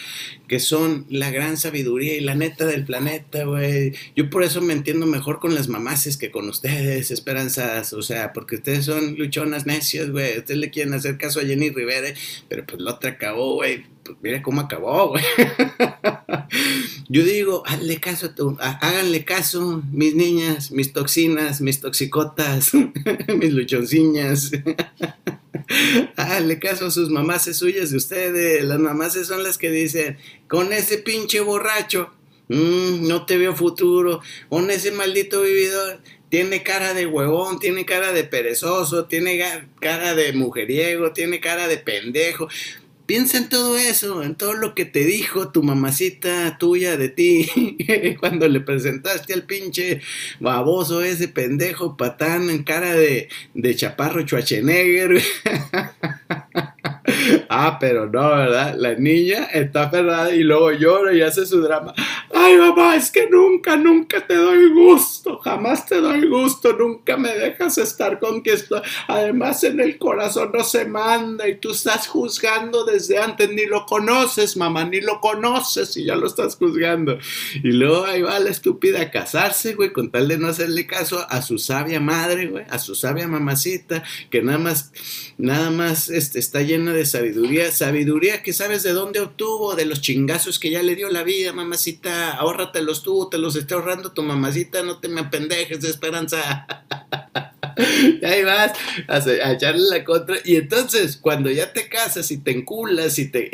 que 0.48 0.60
son 0.60 1.06
la 1.10 1.32
gran 1.32 1.58
sabiduría 1.58 2.18
y 2.18 2.22
la 2.22 2.36
neta 2.36 2.66
del 2.66 2.86
planeta, 2.86 3.46
güey. 3.46 3.94
Yo 4.16 4.30
por 4.30 4.44
eso 4.44 4.62
me 4.62 4.74
entiendo 4.74 5.06
mejor 5.06 5.40
con 5.40 5.56
las 5.56 5.68
mamaces 5.68 6.18
que 6.18 6.32
con 6.32 6.50
ustedes, 6.50 7.12
esperanzas, 7.12 7.94
o 7.94 8.02
sea, 8.02 8.34
porque 8.34 8.56
ustedes 8.56 8.86
son 8.86 9.16
luchonas 9.16 9.66
necios, 9.66 10.12
güey. 10.12 10.40
Ustedes 10.40 10.60
le 10.60 10.72
quieren 10.72 10.94
hacer 10.94 11.18
caso 11.18 11.40
a 11.40 11.46
Jenny 11.46 11.70
Rivera, 11.70 12.10
pero 12.50 12.66
pues 12.66 12.82
la 12.82 12.92
otra 12.92 13.12
acabó, 13.12 13.56
güey. 13.56 13.95
Pues 14.06 14.18
mira 14.22 14.44
cómo 14.44 14.62
acabó, 14.62 15.10
güey. 15.10 15.24
Yo 17.10 17.24
digo, 17.24 17.64
hazle 17.66 18.00
caso, 18.00 18.32
háganle 18.60 19.26
caso, 19.26 19.82
mis 19.92 20.14
niñas, 20.14 20.72
mis 20.72 20.94
toxinas, 20.94 21.60
mis 21.60 21.82
toxicotas, 21.82 22.72
mis 23.40 23.52
luchonciñas. 23.52 24.52
háganle 26.16 26.60
caso 26.60 26.86
a 26.86 26.92
sus 26.92 27.10
mamás 27.10 27.46
suyas 27.56 27.90
de 27.90 27.98
ustedes. 27.98 28.64
Las 28.64 28.80
mamás 28.80 29.14
son 29.14 29.42
las 29.42 29.58
que 29.58 29.72
dicen, 29.72 30.18
con 30.48 30.72
ese 30.72 31.00
pinche 31.00 31.40
borracho, 31.40 32.12
mm, 32.50 33.08
no 33.08 33.26
te 33.26 33.38
veo 33.40 33.56
futuro. 33.56 34.22
Con 34.50 34.70
ese 34.70 34.92
maldito 34.92 35.42
vividor, 35.42 36.00
tiene 36.30 36.62
cara 36.62 36.94
de 36.94 37.08
huevón, 37.08 37.58
tiene 37.58 37.86
cara 37.86 38.12
de 38.12 38.24
perezoso, 38.24 39.06
tiene 39.06 39.44
cara 39.80 40.14
de 40.14 40.34
mujeriego, 40.34 41.12
tiene 41.12 41.40
cara 41.40 41.68
de 41.68 41.78
pendejo. 41.78 42.48
Piensa 43.06 43.38
en 43.38 43.50
todo 43.50 43.78
eso, 43.78 44.24
en 44.24 44.34
todo 44.34 44.54
lo 44.54 44.74
que 44.74 44.86
te 44.86 45.06
dijo 45.06 45.52
tu 45.52 45.62
mamacita 45.62 46.58
tuya 46.58 46.98
de 46.98 47.10
ti 47.10 47.48
cuando 48.20 48.48
le 48.48 48.62
presentaste 48.62 49.34
al 49.34 49.44
pinche 49.44 50.02
baboso 50.40 51.04
ese 51.04 51.28
pendejo 51.28 51.98
patán 51.98 52.50
en 52.50 52.64
cara 52.64 52.94
de, 52.94 53.30
de 53.54 53.76
chaparro 53.76 54.22
Schwarzenegger. 54.22 55.22
Ah, 57.50 57.78
pero 57.80 58.08
no, 58.08 58.30
¿verdad? 58.30 58.76
La 58.78 58.96
niña 58.96 59.46
está 59.46 59.84
aferrada 59.84 60.34
y 60.34 60.44
luego 60.44 60.72
llora 60.72 61.14
y 61.14 61.22
hace 61.22 61.46
su 61.46 61.62
drama. 61.62 61.94
Ay, 62.34 62.58
mamá, 62.58 62.96
es 62.96 63.12
que 63.12 63.30
nunca, 63.30 63.78
nunca 63.78 64.26
te 64.26 64.36
doy 64.36 64.72
gusto, 64.72 65.40
jamás 65.40 65.86
te 65.86 66.02
doy 66.02 66.28
gusto, 66.28 66.74
nunca 66.74 67.18
me 67.18 67.30
dejas 67.34 67.78
estar 67.78 68.20
con 68.20 68.42
que 68.42 68.54
esto. 68.54 68.82
Además, 69.08 69.64
en 69.64 69.80
el 69.80 69.98
corazón 69.98 70.52
no 70.54 70.64
se 70.64 70.86
manda 70.86 71.48
y 71.48 71.56
tú 71.56 71.72
estás 71.72 72.08
juzgando 72.08 72.84
desde 72.84 73.20
antes, 73.20 73.50
ni 73.50 73.66
lo 73.66 73.86
conoces, 73.86 74.58
mamá, 74.58 74.84
ni 74.86 75.02
lo 75.02 75.20
conoces 75.22 75.96
y 75.98 76.06
ya 76.06 76.16
lo 76.16 76.28
estás 76.28 76.56
juzgando. 76.56 77.18
Y 77.64 77.72
luego 77.72 78.06
ahí 78.06 78.22
va 78.22 78.40
la 78.40 78.50
estúpida 78.50 79.02
a 79.02 79.12
casarse, 79.12 79.74
güey, 79.74 79.94
con 79.94 80.12
tal 80.12 80.28
de 80.28 80.38
no 80.38 80.48
hacerle 80.48 80.88
caso 80.88 81.26
a 81.30 81.42
su 81.42 81.58
sabia 81.58 82.00
madre, 82.00 82.48
güey, 82.48 82.66
a 82.70 82.80
su 82.80 82.96
sabia 82.96 83.28
mamacita, 83.28 84.04
que 84.30 84.42
nada 84.42 84.58
más, 84.58 84.92
nada 85.38 85.70
más 85.70 86.10
este, 86.10 86.40
está 86.40 86.62
llena 86.62 86.94
de 86.94 87.05
sabiduría, 87.06 87.72
sabiduría 87.72 88.42
que 88.42 88.54
sabes 88.54 88.84
de 88.84 88.94
dónde 88.94 89.20
obtuvo, 89.20 89.76
de 89.76 89.86
los 89.86 90.02
chingazos 90.02 90.60
que 90.60 90.70
ya 90.70 90.84
le 90.84 90.96
dio 90.96 91.10
la 91.10 91.24
vida, 91.24 91.54
mamacita, 91.54 92.34
ahórratelos 92.34 93.04
tú, 93.04 93.30
te 93.30 93.38
los 93.38 93.56
está 93.56 93.76
ahorrando 93.76 94.12
tu 94.12 94.24
mamacita, 94.24 94.84
no 94.84 95.00
te 95.00 95.08
me 95.08 95.22
apendejes 95.22 95.82
de 95.82 95.90
esperanza. 95.90 96.68
y 98.22 98.26
ahí 98.26 98.44
vas 98.44 98.74
a, 99.08 99.52
echarle 99.52 99.90
la 99.90 100.04
contra. 100.04 100.38
Y 100.44 100.56
entonces, 100.56 101.18
cuando 101.18 101.50
ya 101.52 101.74
te 101.74 101.88
casas 101.90 102.32
y 102.32 102.38
te 102.38 102.52
enculas 102.52 103.20
y, 103.20 103.30
te, 103.30 103.50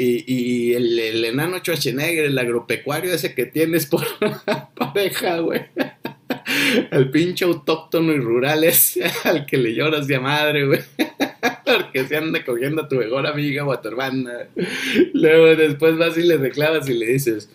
el, 0.75 0.99
el, 0.99 1.25
enano 1.25 1.57
Schwarzenegger, 1.59 2.25
el 2.25 2.37
agropecuario 2.37 3.13
ese 3.13 3.33
que 3.33 3.45
tienes 3.45 3.85
por 3.85 4.05
pareja, 4.75 5.39
güey. 5.39 5.61
El 6.91 7.11
pinche 7.11 7.45
autóctono 7.45 8.13
y 8.13 8.17
rural 8.17 8.63
ese 8.63 9.03
al 9.23 9.45
que 9.45 9.57
le 9.57 9.73
lloras 9.73 10.07
de 10.07 10.19
madre, 10.19 10.65
güey. 10.65 10.79
Porque 11.77 12.05
se 12.05 12.17
anda 12.17 12.43
cogiendo 12.43 12.83
a 12.83 12.87
tu 12.87 12.95
mejor 12.95 13.25
amiga 13.27 13.65
o 13.65 13.71
a 13.71 13.81
tu 13.81 13.87
hermana. 13.87 14.47
Luego 15.13 15.55
después 15.55 15.97
vas 15.97 16.17
y 16.17 16.23
le 16.23 16.37
reclamas 16.37 16.87
y 16.89 16.93
le 16.93 17.05
dices, 17.05 17.49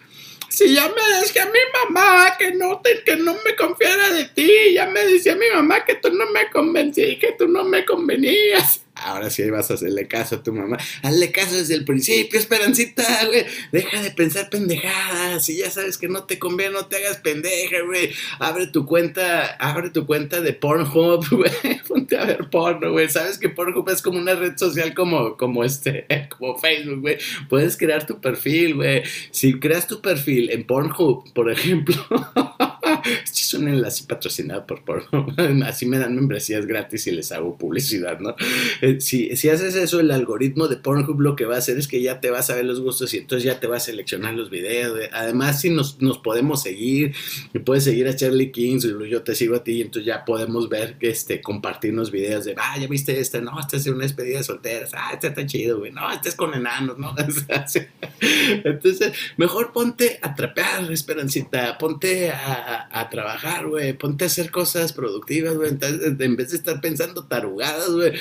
si 0.49 0.75
ya 0.75 0.89
me 0.89 1.19
decía 1.21 1.47
mi 1.47 1.61
mamá 1.85 2.37
que 2.39 2.53
no, 2.53 2.81
te, 2.81 3.03
que 3.05 3.17
no 3.17 3.37
me 3.45 3.55
confiara 3.55 4.11
de 4.11 4.25
ti, 4.27 4.51
ya 4.75 4.87
me 4.87 5.05
decía 5.05 5.37
mi 5.37 5.47
mamá 5.53 5.85
que 5.85 5.97
tú 5.97 6.11
no 6.11 6.31
me 6.31 6.49
convencí, 6.51 7.19
que 7.19 7.33
tú 7.39 7.47
no 7.49 7.65
me 7.65 7.85
convenías. 7.85 8.86
Ahora 8.97 9.29
sí 9.31 9.49
vas 9.51 9.71
a 9.71 9.75
hacerle 9.75 10.09
caso 10.09 10.37
a 10.37 10.43
tu 10.43 10.53
mamá. 10.53 10.79
Hazle 11.03 11.31
caso 11.31 11.55
desde 11.55 11.75
el 11.75 11.85
principio, 11.85 12.39
Esperancita, 12.39 13.27
güey. 13.27 13.45
Deja 13.71 14.03
de 14.03 14.11
pensar 14.11 14.49
pendejadas. 14.49 15.45
Si 15.45 15.59
ya 15.59 15.71
sabes 15.71 15.99
que 15.99 16.09
no 16.09 16.25
te 16.25 16.39
conviene, 16.39 16.73
no 16.73 16.87
te 16.87 16.97
hagas 16.97 17.19
pendeja, 17.19 17.83
güey. 17.83 18.11
Abre 18.39 18.67
tu 18.69 18.87
cuenta, 18.87 19.57
abre 19.57 19.91
tu 19.91 20.07
cuenta 20.07 20.41
de 20.41 20.53
Pornhub, 20.55 21.29
güey. 21.31 21.81
Ponte 21.87 22.17
a 22.17 22.25
ver 22.25 22.49
porno, 22.51 22.91
güey. 22.93 23.09
Sabes 23.09 23.39
que 23.39 23.51
Pornhub 23.51 23.89
es 23.91 24.01
como 24.01 24.19
una 24.19 24.35
red 24.35 24.57
social 24.57 24.95
como, 24.95 25.37
como 25.37 25.63
este, 25.63 26.07
como 26.37 26.57
Facebook, 26.59 27.01
güey. 27.01 27.19
Puedes 27.49 27.77
crear 27.77 28.07
tu 28.07 28.21
perfil, 28.21 28.77
güey. 28.77 29.03
Si 29.31 29.59
creas 29.61 29.87
tu 29.87 30.01
perfil 30.01 30.51
en 30.51 30.67
Pornhub, 30.67 31.33
por 31.35 31.51
ejemplo. 31.51 31.95
Es 33.47 33.55
un 33.55 33.69
enlace 33.69 34.05
patrocinado 34.09 34.67
por 34.67 34.85
Pornhub. 34.85 35.33
Así 35.65 35.87
me 35.87 35.99
dan 35.99 36.15
membresías 36.17 36.67
gratis 36.67 37.07
y 37.07 37.13
les 37.13 37.31
hago 37.33 37.57
publicidad, 37.57 38.19
¿no? 38.19 38.35
Eh, 38.81 39.01
si, 39.01 39.37
si 39.37 39.49
haces 39.49 39.77
eso, 39.77 40.01
el 40.01 40.11
algoritmo 40.11 40.69
de 40.69 40.77
Pornhub 40.77 41.21
lo 41.21 41.37
que 41.37 41.45
va 41.45 41.55
a 41.57 41.59
hacer 41.59 41.79
es 41.79 41.87
que 41.87 42.03
ya 42.03 42.21
te 42.21 42.31
va 42.31 42.41
a 42.41 42.43
saber 42.43 42.65
los 42.65 42.81
gustos 42.81 43.15
y 43.15 43.19
entonces 43.19 43.45
ya 43.45 43.61
te 43.61 43.67
va 43.67 43.77
a 43.77 43.81
seleccionar 43.81 44.35
los 44.35 44.51
videos. 44.51 44.99
Además, 45.13 45.61
si 45.61 45.71
nos, 45.71 46.01
nos 46.01 46.19
podemos 46.19 46.63
seguir, 46.63 47.15
y 47.55 47.59
puedes 47.61 47.85
seguir 47.85 48.09
a 48.09 48.17
Charlie 48.17 48.51
King, 48.51 48.81
yo 49.09 49.23
te 49.23 49.35
sigo 49.35 49.57
a 49.57 49.63
ti, 49.65 49.73
y 49.73 49.83
entonces 49.83 50.07
ya 50.07 50.25
podemos 50.25 50.69
ver, 50.69 50.99
que 50.99 51.11
este, 51.11 51.41
compartirnos 51.41 52.11
videos 52.11 52.45
de, 52.45 52.55
ah, 52.59 52.77
ya 52.79 52.89
viste 52.89 53.19
este, 53.21 53.41
no, 53.41 53.59
este 53.61 53.77
es 53.77 53.87
una 53.87 54.03
despedida 54.03 54.39
de 54.39 54.45
solteras, 54.45 54.93
ah, 54.95 55.11
este 55.13 55.29
está 55.29 55.47
chido, 55.47 55.79
güey, 55.79 55.93
no, 55.93 56.11
este 56.11 56.31
es 56.31 56.35
con 56.35 56.55
enanos, 56.55 56.99
¿no? 56.99 57.15
entonces, 58.65 59.13
mejor 59.37 59.73
ponte 59.73 60.19
a 60.23 60.35
trapear, 60.35 60.91
Esperancita, 60.91 61.77
ponte 61.79 62.31
a 62.31 62.96
trabajar, 63.11 63.67
güey, 63.67 63.93
ponte 63.93 64.25
a 64.25 64.27
hacer 64.27 64.51
cosas 64.51 64.93
productivas, 64.93 65.57
güey, 65.57 65.71
en 65.71 66.37
vez 66.37 66.51
de 66.51 66.57
estar 66.57 66.81
pensando 66.81 67.25
tarugadas, 67.25 67.91
güey. 67.91 68.13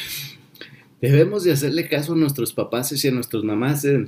Debemos 1.02 1.44
de 1.44 1.52
hacerle 1.52 1.88
caso 1.88 2.14
a 2.14 2.16
nuestros 2.16 2.54
papás 2.54 2.92
y 2.92 3.08
a 3.08 3.12
nuestras 3.12 3.44
mamás. 3.44 3.86
Eh. 3.86 4.08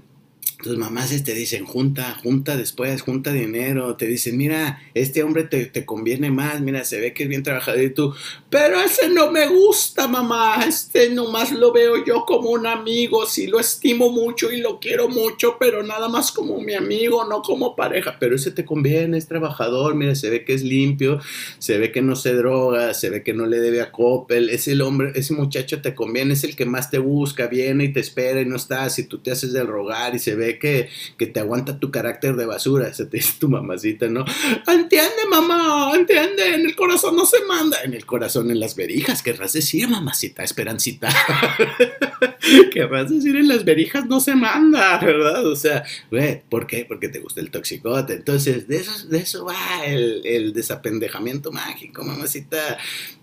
Tus 0.64 0.76
mamás 0.76 1.10
te 1.24 1.36
dicen, 1.36 1.66
junta, 1.66 2.18
junta 2.24 2.58
después, 2.58 3.04
junta 3.04 3.32
dinero, 3.32 3.96
te 3.96 4.08
dicen, 4.08 4.38
mira, 4.38 4.82
este 4.96 5.22
hombre 5.22 5.44
te, 5.44 5.86
conviene 5.86 6.32
más, 6.32 6.62
mira, 6.62 6.84
se 6.84 7.00
ve 7.00 7.14
que 7.14 7.24
es 7.24 7.30
bien 7.30 7.44
trabajador 7.44 7.82
y 7.82 7.92
tú, 7.92 8.16
pero 8.50 8.82
ese 8.82 9.08
no 9.10 9.32
me 9.32 9.48
gusta, 9.48 10.08
mamá, 10.08 10.66
este 10.68 11.12
nomás 11.12 11.52
lo 11.52 11.72
veo 11.72 12.04
yo 12.04 12.26
como 12.26 12.50
un 12.50 12.66
amigo, 12.66 13.28
sí 13.28 13.46
lo 13.46 13.60
estimo 13.60 14.10
mucho 14.10 14.52
y 14.52 14.58
lo 14.58 14.80
quiero 14.80 15.10
mucho, 15.10 15.58
pero 15.60 15.84
nada 15.84 16.10
más 16.10 16.32
como 16.32 16.60
mi 16.60 16.74
amigo, 16.74 17.24
no 17.26 17.44
como 17.44 17.76
pareja, 17.76 18.18
pero 18.20 18.36
ese 18.36 18.50
te 18.50 18.66
conviene, 18.66 19.20
es 19.20 19.28
trabajador, 19.28 19.94
mira, 19.94 20.16
se 20.16 20.32
ve 20.32 20.44
que 20.44 20.56
es 20.56 20.64
limpio, 20.64 21.20
se 21.60 21.78
ve 21.78 21.92
que 21.92 22.02
no 22.02 22.16
se 22.16 22.34
droga, 22.34 22.96
se 22.96 23.12
ve 23.12 23.22
que 23.22 23.34
no 23.34 23.46
le 23.46 23.60
debe 23.60 23.82
a 23.82 23.92
Coppel, 23.92 24.50
es 24.50 24.68
el 24.68 24.82
hombre, 24.82 25.12
ese 25.14 25.36
muchacho 25.36 25.84
te 25.84 25.94
conviene, 25.94 26.34
es 26.34 26.44
el 26.44 26.56
que 26.56 26.66
más 26.66 26.90
te 26.90 26.98
busca, 26.98 27.46
viene 27.46 27.84
y 27.84 27.94
te 27.94 28.00
espera 28.00 28.42
y 28.42 28.46
no 28.46 28.56
estás, 28.56 28.98
y 28.98 29.04
tú 29.04 29.20
te 29.20 29.30
haces 29.30 29.54
del 29.54 29.68
rogar 29.68 30.16
y 30.16 30.20
se 30.20 30.36
ve 30.36 30.47
que, 30.60 30.90
te 31.18 31.40
aguanta 31.40 31.80
tu 31.80 31.92
carácter 31.92 32.36
de 32.36 32.46
basura, 32.46 32.94
se 32.94 33.06
te 33.06 33.18
dice 33.18 33.34
tu 33.40 33.50
mamacita, 33.50 34.08
¿no? 34.08 34.26
Entiende, 34.68 35.28
mamá, 35.30 35.92
entiende, 35.96 36.56
en 36.56 36.66
el 36.66 36.76
corazón 36.76 37.16
no 37.16 37.26
se 37.26 37.44
manda, 37.46 37.78
en 37.84 37.94
el 37.94 38.06
corazón, 38.06 38.50
en 38.52 38.60
las 38.60 38.76
verijas, 38.76 39.22
querrás 39.22 39.54
decir, 39.54 39.88
mamacita, 39.90 40.44
esperancita. 40.44 41.10
querrás 42.72 43.10
decir, 43.10 43.36
en 43.36 43.48
las 43.48 43.66
verijas 43.66 44.06
no 44.06 44.20
se 44.20 44.36
manda, 44.36 44.98
¿verdad? 45.00 45.46
O 45.46 45.56
sea, 45.56 45.84
güey, 46.10 46.42
¿por 46.50 46.66
qué? 46.68 46.86
Porque 46.88 47.10
te 47.10 47.20
gusta 47.20 47.42
el 47.42 47.52
toxicote. 47.52 48.14
Entonces, 48.14 48.68
de 48.68 48.78
eso, 48.78 49.08
de 49.08 49.18
eso 49.18 49.46
va 49.46 49.86
el, 49.86 50.22
el 50.26 50.54
desapendejamiento 50.54 51.52
mágico, 51.52 52.04
mamacita 52.04 52.78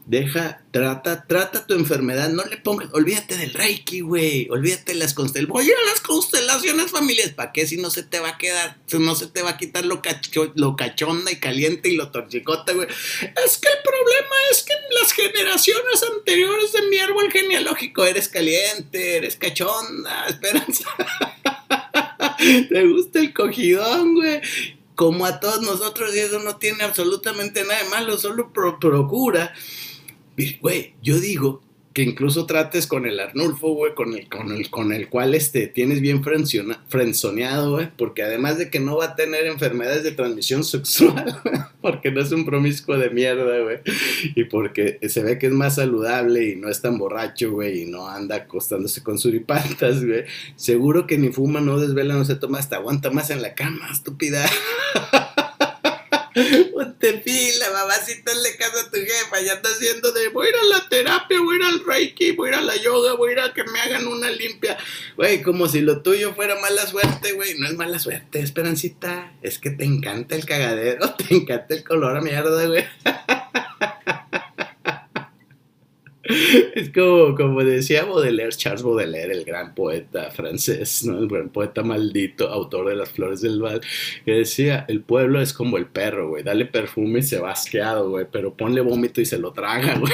Deja, 0.07 0.63
trata, 0.71 1.27
trata 1.27 1.67
tu 1.67 1.73
enfermedad, 1.73 2.29
no 2.29 2.45
le 2.45 2.59
pongas, 2.59 2.91
olvídate 2.93 3.39
del 3.39 3.55
Reiki, 3.55 4.01
güey, 4.01 4.47
olvídate 4.51 4.93
de 4.93 4.99
las 4.99 5.15
constelaciones, 5.15 5.51
voy 5.51 5.73
a 5.73 5.91
las 5.91 6.03
constelaciones 6.03 6.91
familiares, 6.91 7.33
¿para 7.33 7.53
qué 7.53 7.67
si 7.67 7.79
no 7.79 7.89
se 7.89 8.03
te 8.03 8.21
va 8.21 8.29
a 8.29 8.39
quedar, 8.39 8.77
no 8.93 9.15
se 9.15 9.29
te 9.29 9.41
va 9.41 9.51
a 9.51 9.57
quitar 9.57 9.87
lo, 9.87 10.03
lo 10.57 10.77
cachonda 10.77 11.33
y 11.33 11.41
caliente 11.41 11.89
y 11.89 11.97
lo 11.97 12.11
torchicota, 12.11 12.75
güey? 12.75 12.87
Es 12.87 13.57
que 13.57 13.69
el 13.69 13.79
problema 13.83 14.37
es 14.51 14.63
que 14.63 14.75
en 14.75 14.95
las 15.01 15.13
generaciones 15.13 16.03
anteriores 16.15 16.73
de 16.75 16.83
mi 16.83 16.99
árbol 16.99 17.33
genealógico 17.33 18.05
eres 18.05 18.29
caliente, 18.29 19.17
eres 19.17 19.37
cachonda, 19.37 20.27
esperanza. 20.29 20.85
Te 22.69 22.87
gusta 22.87 23.21
el 23.21 23.33
cogidón, 23.33 24.17
güey 24.17 24.43
como 24.95 25.27
a 25.27 25.41
todos 25.41 25.61
nosotros 25.63 26.15
y 26.15 26.21
eso 26.21 26.39
no 26.39 26.57
tiene 26.59 26.85
absolutamente 26.85 27.65
nada 27.65 27.83
de 27.83 27.89
malo, 27.89 28.17
solo 28.17 28.53
procura 28.53 29.53
Güey, 30.61 30.95
yo 31.03 31.21
digo 31.21 31.63
que 31.95 32.03
incluso 32.03 32.45
trates 32.45 32.89
con 32.89 33.07
el 33.07 33.21
Arnulfo, 33.21 33.73
güey, 33.73 33.95
con 33.95 34.15
el, 34.15 34.29
con 34.29 34.51
el, 34.51 34.69
con 34.69 34.93
el 34.93 35.09
cual 35.09 35.33
este, 35.37 35.69
tienes 35.69 36.01
bien 36.01 36.23
frenzoneado, 36.89 37.71
güey, 37.71 37.89
porque 37.97 38.25
además 38.25 38.59
de 38.59 38.69
que 38.69 38.81
no 38.81 38.97
va 38.97 39.05
a 39.05 39.15
tener 39.15 39.47
enfermedades 39.47 40.03
de 40.03 40.11
transmisión 40.11 40.65
sexual, 40.65 41.41
porque 41.81 42.11
no 42.11 42.21
es 42.21 42.33
un 42.33 42.45
promiscuo 42.45 42.99
de 42.99 43.11
mierda, 43.11 43.61
güey, 43.61 43.79
y 44.35 44.43
porque 44.45 44.99
se 45.09 45.23
ve 45.23 45.39
que 45.39 45.47
es 45.47 45.53
más 45.53 45.77
saludable 45.77 46.49
y 46.49 46.57
no 46.57 46.69
es 46.69 46.83
tan 46.83 46.99
borracho, 46.99 47.53
güey, 47.53 47.83
y 47.83 47.87
no 47.87 48.09
anda 48.09 48.35
acostándose 48.37 49.05
con 49.05 49.17
suripantas, 49.17 50.05
güey, 50.05 50.25
seguro 50.57 51.07
que 51.07 51.17
ni 51.17 51.29
fuma, 51.29 51.61
no 51.61 51.79
desvela, 51.79 52.15
no 52.15 52.25
se 52.25 52.35
toma, 52.35 52.59
hasta 52.59 52.77
aguanta 52.77 53.11
más 53.13 53.31
en 53.31 53.41
la 53.41 53.55
cama, 53.55 53.89
estúpida. 53.93 54.45
Ponte 56.73 57.13
pila, 57.19 57.71
mamacita, 57.73 58.35
le 58.35 58.57
caso 58.57 58.81
a 58.81 58.91
tu 58.91 58.99
jefa. 58.99 59.41
Ya 59.41 59.55
está 59.55 59.69
haciendo 59.69 60.11
de 60.13 60.29
voy 60.29 60.47
a 60.47 60.51
ir 60.51 60.57
a 60.57 60.65
la 60.65 60.89
terapia, 60.89 61.41
voy 61.41 61.57
a 61.57 61.59
ir 61.59 61.65
al 61.65 61.85
reiki, 61.85 62.33
voy 62.33 62.49
a 62.49 62.53
ir 62.53 62.59
a 62.59 62.63
la 62.63 62.77
yoga, 62.77 63.15
voy 63.15 63.31
a 63.31 63.33
ir 63.33 63.41
a 63.41 63.55
que 63.55 63.63
me 63.65 63.81
hagan 63.81 64.07
una 64.07 64.31
limpia. 64.31 64.77
Güey, 65.17 65.43
como 65.43 65.69
si 65.69 65.81
lo 65.81 66.03
tuyo 66.03 66.35
fuera 66.35 66.59
mala 66.61 66.87
suerte, 66.87 67.33
güey. 67.33 67.57
No 67.59 67.69
es 67.69 67.75
mala 67.75 67.99
suerte, 67.99 68.41
Esperancita. 68.41 69.33
Es 69.43 69.59
que 69.59 69.71
te 69.71 69.85
encanta 69.85 70.35
el 70.35 70.45
cagadero, 70.45 71.15
te 71.17 71.35
encanta 71.35 71.75
el 71.75 71.85
color 71.85 72.17
a 72.17 72.21
mierda, 72.21 72.67
güey. 72.67 72.85
Es 76.75 76.91
como, 76.91 77.35
como 77.35 77.63
decía 77.63 78.05
Baudelaire, 78.05 78.53
Charles 78.53 78.83
Baudelaire, 78.83 79.33
el 79.33 79.45
gran 79.45 79.75
poeta 79.75 80.31
francés, 80.31 81.05
¿no? 81.05 81.19
el 81.19 81.29
gran 81.29 81.51
poeta 81.51 81.83
maldito, 81.83 82.49
autor 82.49 82.89
de 82.89 82.97
Las 82.97 83.11
Flores 83.11 83.41
del 83.41 83.61
Val, 83.61 83.81
que 84.25 84.33
decía, 84.33 84.85
el 84.89 85.01
pueblo 85.03 85.41
es 85.41 85.53
como 85.53 85.77
el 85.77 85.87
perro, 85.87 86.29
güey, 86.29 86.43
dale 86.43 86.67
perfume 86.67 87.21
y 87.21 87.23
se 87.23 87.39
va 87.39 87.53
asqueado, 87.53 88.11
güey, 88.11 88.27
pero 88.31 88.55
ponle 88.55 88.81
vómito 88.81 89.21
y 89.21 89.27
se 89.27 89.39
lo 89.39 89.53
traga, 89.53 89.95
güey. 89.99 90.13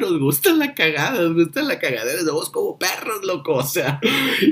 Nos 0.00 0.18
gusta 0.18 0.52
la 0.52 0.74
cagada, 0.74 1.22
nos 1.22 1.34
gusta 1.34 1.62
la 1.62 1.78
cagadera, 1.78 2.20
somos 2.20 2.50
como 2.50 2.78
perros, 2.78 3.24
loco, 3.24 3.54
o 3.54 3.62
sea, 3.62 3.98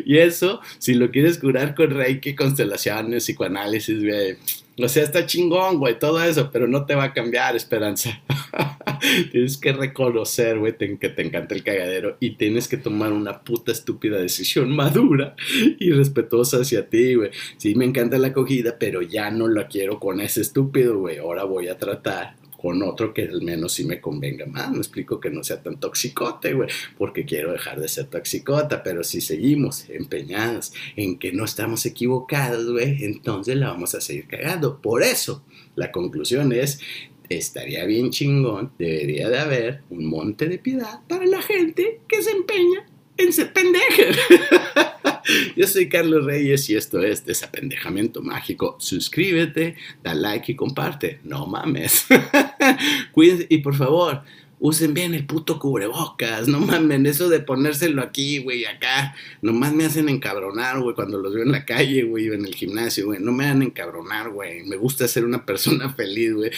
y 0.07 0.17
eso, 0.17 0.61
si 0.79 0.95
lo 0.95 1.11
quieres 1.11 1.39
curar 1.39 1.75
con 1.75 1.91
reiki, 1.91 2.35
constelaciones, 2.35 3.25
psicoanálisis, 3.25 4.03
güey, 4.03 4.39
o 4.83 4.89
sea, 4.89 5.05
está 5.05 5.27
chingón, 5.27 5.79
güey, 5.79 5.99
todo 5.99 6.23
eso, 6.23 6.51
pero 6.53 6.67
no 6.67 6.85
te 6.87 6.95
va 6.95 7.05
a 7.05 7.13
cambiar, 7.13 7.55
Esperanza. 7.57 8.23
tienes 9.33 9.57
que 9.57 9.73
reconocer, 9.73 10.59
güey, 10.59 10.77
que 10.77 11.09
te 11.09 11.23
encanta 11.23 11.55
el 11.55 11.63
cagadero 11.63 12.17
y 12.21 12.37
tienes 12.37 12.69
que 12.69 12.77
tomar 12.77 13.13
una 13.13 13.43
puta 13.43 13.73
estúpida 13.73 14.19
decisión 14.19 14.71
madura 14.77 15.37
y 15.79 15.91
respetuosa 15.91 16.59
hacia 16.59 16.89
ti, 16.89 17.15
güey. 17.15 17.31
Sí, 17.57 17.75
me 17.75 17.85
encanta 17.85 18.19
la 18.19 18.29
acogida, 18.29 18.77
pero 18.79 19.03
ya 19.03 19.31
no 19.31 19.49
la 19.49 19.69
quiero 19.69 19.99
con 19.99 20.21
ese 20.21 20.41
estúpido, 20.41 20.99
güey. 20.99 21.19
Ahora 21.19 21.45
voy 21.45 21.69
a 21.69 21.79
tratar 21.79 22.37
con 22.65 22.83
otro 22.83 23.13
que 23.13 23.25
al 23.25 23.43
menos 23.43 23.75
sí 23.75 23.85
me 23.85 24.01
convenga 24.01 24.47
más. 24.47 24.71
Me 24.71 24.79
explico 24.79 25.21
que 25.21 25.29
no 25.29 25.45
sea 25.45 25.63
tan 25.63 25.79
toxicote, 25.79 26.55
güey, 26.55 26.71
porque 26.97 27.27
quiero 27.27 27.53
dejar 27.53 27.79
de 27.79 27.89
ser 27.89 28.07
toxicota, 28.07 28.83
pero 28.83 29.05
si 29.05 29.21
seguimos 29.21 29.91
empeñados 29.91 30.73
en 30.97 31.19
que 31.19 31.31
no 31.31 31.45
estamos 31.45 31.85
equivocados, 31.85 32.73
güey, 32.73 33.05
entonces 33.05 33.57
la 33.57 33.69
vamos 33.69 33.95
a 33.95 34.01
seguir 34.01 34.27
cagando. 34.29 34.81
Por 34.81 35.03
eso, 35.03 35.45
la 35.77 35.93
conclusión 35.93 36.55
es, 36.55 36.81
estaría 37.29 37.85
bien 37.85 38.09
chingón, 38.09 38.73
debería 38.79 39.29
de 39.29 39.39
haber 39.41 39.83
un 39.91 40.07
monte 40.07 40.49
de 40.49 40.57
piedad 40.57 41.01
para 41.07 41.27
la 41.27 41.43
gente 41.43 42.01
que 42.09 42.23
se 42.23 42.31
empeña 42.31 42.87
pendeja. 43.53 44.93
Yo 45.57 45.67
soy 45.67 45.89
Carlos 45.89 46.25
Reyes 46.25 46.69
y 46.69 46.77
esto 46.77 47.01
es 47.01 47.25
Desapendejamiento 47.25 48.23
Mágico. 48.23 48.77
Suscríbete, 48.79 49.77
da 50.03 50.15
like 50.15 50.53
y 50.53 50.57
comparte. 50.57 51.21
No 51.25 51.47
mames. 51.47 52.07
Cuídense 53.13 53.47
y 53.49 53.59
por 53.59 53.75
favor, 53.75 54.23
usen 54.59 54.95
bien 54.95 55.15
el 55.15 55.27
puto 55.27 55.59
cubrebocas. 55.59 56.49
No 56.49 56.61
mames, 56.61 57.05
eso 57.05 57.29
de 57.29 57.41
ponérselo 57.41 58.03
aquí, 58.03 58.39
güey, 58.39 58.65
acá. 58.65 59.15
Nomás 59.43 59.73
me 59.73 59.85
hacen 59.85 60.09
encabronar, 60.09 60.81
güey, 60.81 60.95
cuando 60.95 61.19
los 61.19 61.35
veo 61.35 61.45
en 61.45 61.53
la 61.53 61.65
calle, 61.65 62.03
güey, 62.05 62.29
o 62.29 62.35
en 62.35 62.45
el 62.45 62.55
gimnasio, 62.55 63.07
güey. 63.07 63.21
No 63.21 63.33
me 63.33 63.45
hagan 63.45 63.63
encabronar, 63.63 64.31
güey. 64.31 64.65
Me 64.65 64.77
gusta 64.77 65.09
ser 65.09 65.25
una 65.25 65.45
persona 65.47 65.91
feliz, 65.91 66.35
güey. 66.35 66.51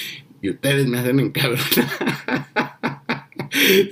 Y 0.42 0.50
ustedes 0.50 0.86
me 0.86 0.98
hacen 0.98 1.20
encabronar. 1.20 2.75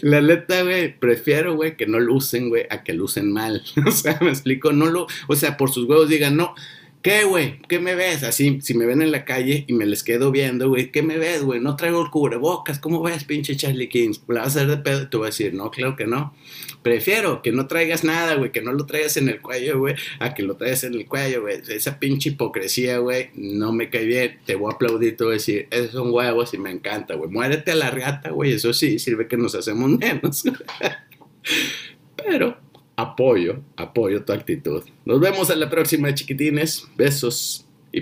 La 0.03 0.21
neta, 0.21 0.63
güey, 0.63 0.99
prefiero, 0.99 1.55
güey, 1.55 1.77
que 1.77 1.87
no 1.87 2.01
lo 2.01 2.15
usen, 2.15 2.49
güey, 2.49 2.67
a 2.71 2.83
que 2.83 2.93
lo 2.93 3.05
usen 3.05 3.33
mal. 3.33 3.63
O 3.87 3.91
sea, 3.91 4.19
me 4.21 4.31
explico, 4.31 4.73
no 4.73 4.87
lo, 4.87 5.07
o 5.29 5.37
sea, 5.37 5.57
por 5.57 5.71
sus 5.71 5.89
huevos 5.89 6.09
digan, 6.09 6.37
no, 6.37 6.55
¿qué, 7.05 7.25
güey? 7.25 7.61
¿Qué 7.69 7.79
me 7.79 7.95
ves? 7.95 8.23
Así, 8.23 8.61
si 8.63 8.73
me 8.73 8.87
ven 8.87 9.03
en 9.03 9.13
la 9.13 9.27
calle 9.27 9.65
y 9.69 9.75
me 9.75 9.85
les 9.85 10.03
quedo 10.03 10.33
viendo, 10.33 10.71
güey, 10.71 10.91
¿qué 10.91 11.03
me 11.03 11.19
ves, 11.19 11.43
güey? 11.43 11.61
No 11.61 11.77
traigo 11.77 12.03
el 12.03 12.11
cubrebocas, 12.11 12.79
¿cómo 12.79 13.03
ves, 13.03 13.25
pinche 13.25 13.55
Charlie 13.57 13.91
Kings? 13.91 14.23
¿La 14.27 14.41
vas 14.41 14.57
a 14.57 14.61
hacer 14.61 14.69
de 14.69 14.79
pedo? 14.79 15.07
Te 15.09 15.19
voy 15.19 15.27
a 15.27 15.29
decir, 15.29 15.53
no, 15.53 15.71
claro 15.71 15.97
que 15.97 16.07
no. 16.07 16.35
Prefiero 16.83 17.43
que 17.43 17.53
no 17.53 17.67
traigas 17.67 18.05
nada, 18.05 18.37
güey, 18.37 18.53
que 18.53 18.63
no 18.63 18.73
lo 18.73 18.87
traigas 18.87 19.19
en 19.19 19.29
el 19.29 19.43
cuello, 19.43 19.79
güey, 19.81 19.97
a 20.19 20.33
que 20.33 20.43
lo 20.43 20.57
traigas 20.57 20.85
en 20.85 20.95
el 20.95 21.05
cuello, 21.05 21.43
güey. 21.43 21.61
Esa 21.69 21.99
pinche 21.99 22.31
hipocresía, 22.31 22.97
güey, 22.99 23.29
no 23.35 23.75
me 23.75 23.91
cae 23.91 24.07
bien. 24.07 24.39
Te 24.47 24.55
voy 24.55 24.73
a 24.73 24.75
aplaudir, 24.77 25.15
te 25.15 25.25
voy 25.25 25.33
a 25.33 25.35
decir, 25.35 25.69
esos 25.71 25.93
son 25.93 26.11
huevos 26.11 26.55
y 26.55 26.59
me 26.59 26.71
encanta, 26.71 27.17
güey. 27.17 27.31
Muérete 27.31 27.73
a 27.73 27.75
la 27.75 27.91
rata, 27.91 28.31
güey, 28.31 28.55
eso 28.55 28.73
sí, 28.73 28.99
sirve 28.99 29.29
que 29.29 29.37
nos 29.37 29.55
hacemos 29.55 29.91
menos. 29.91 30.45
Pero 32.17 32.64
apoyo, 32.97 33.63
apoyo 33.77 34.25
tu 34.25 34.33
actitud. 34.33 34.83
Nos 35.05 35.21
vemos 35.21 35.51
en 35.51 35.61
la 35.61 35.71
próxima, 35.71 36.13
chiquitines. 36.15 36.89
Besos 36.97 37.67
y 37.93 38.01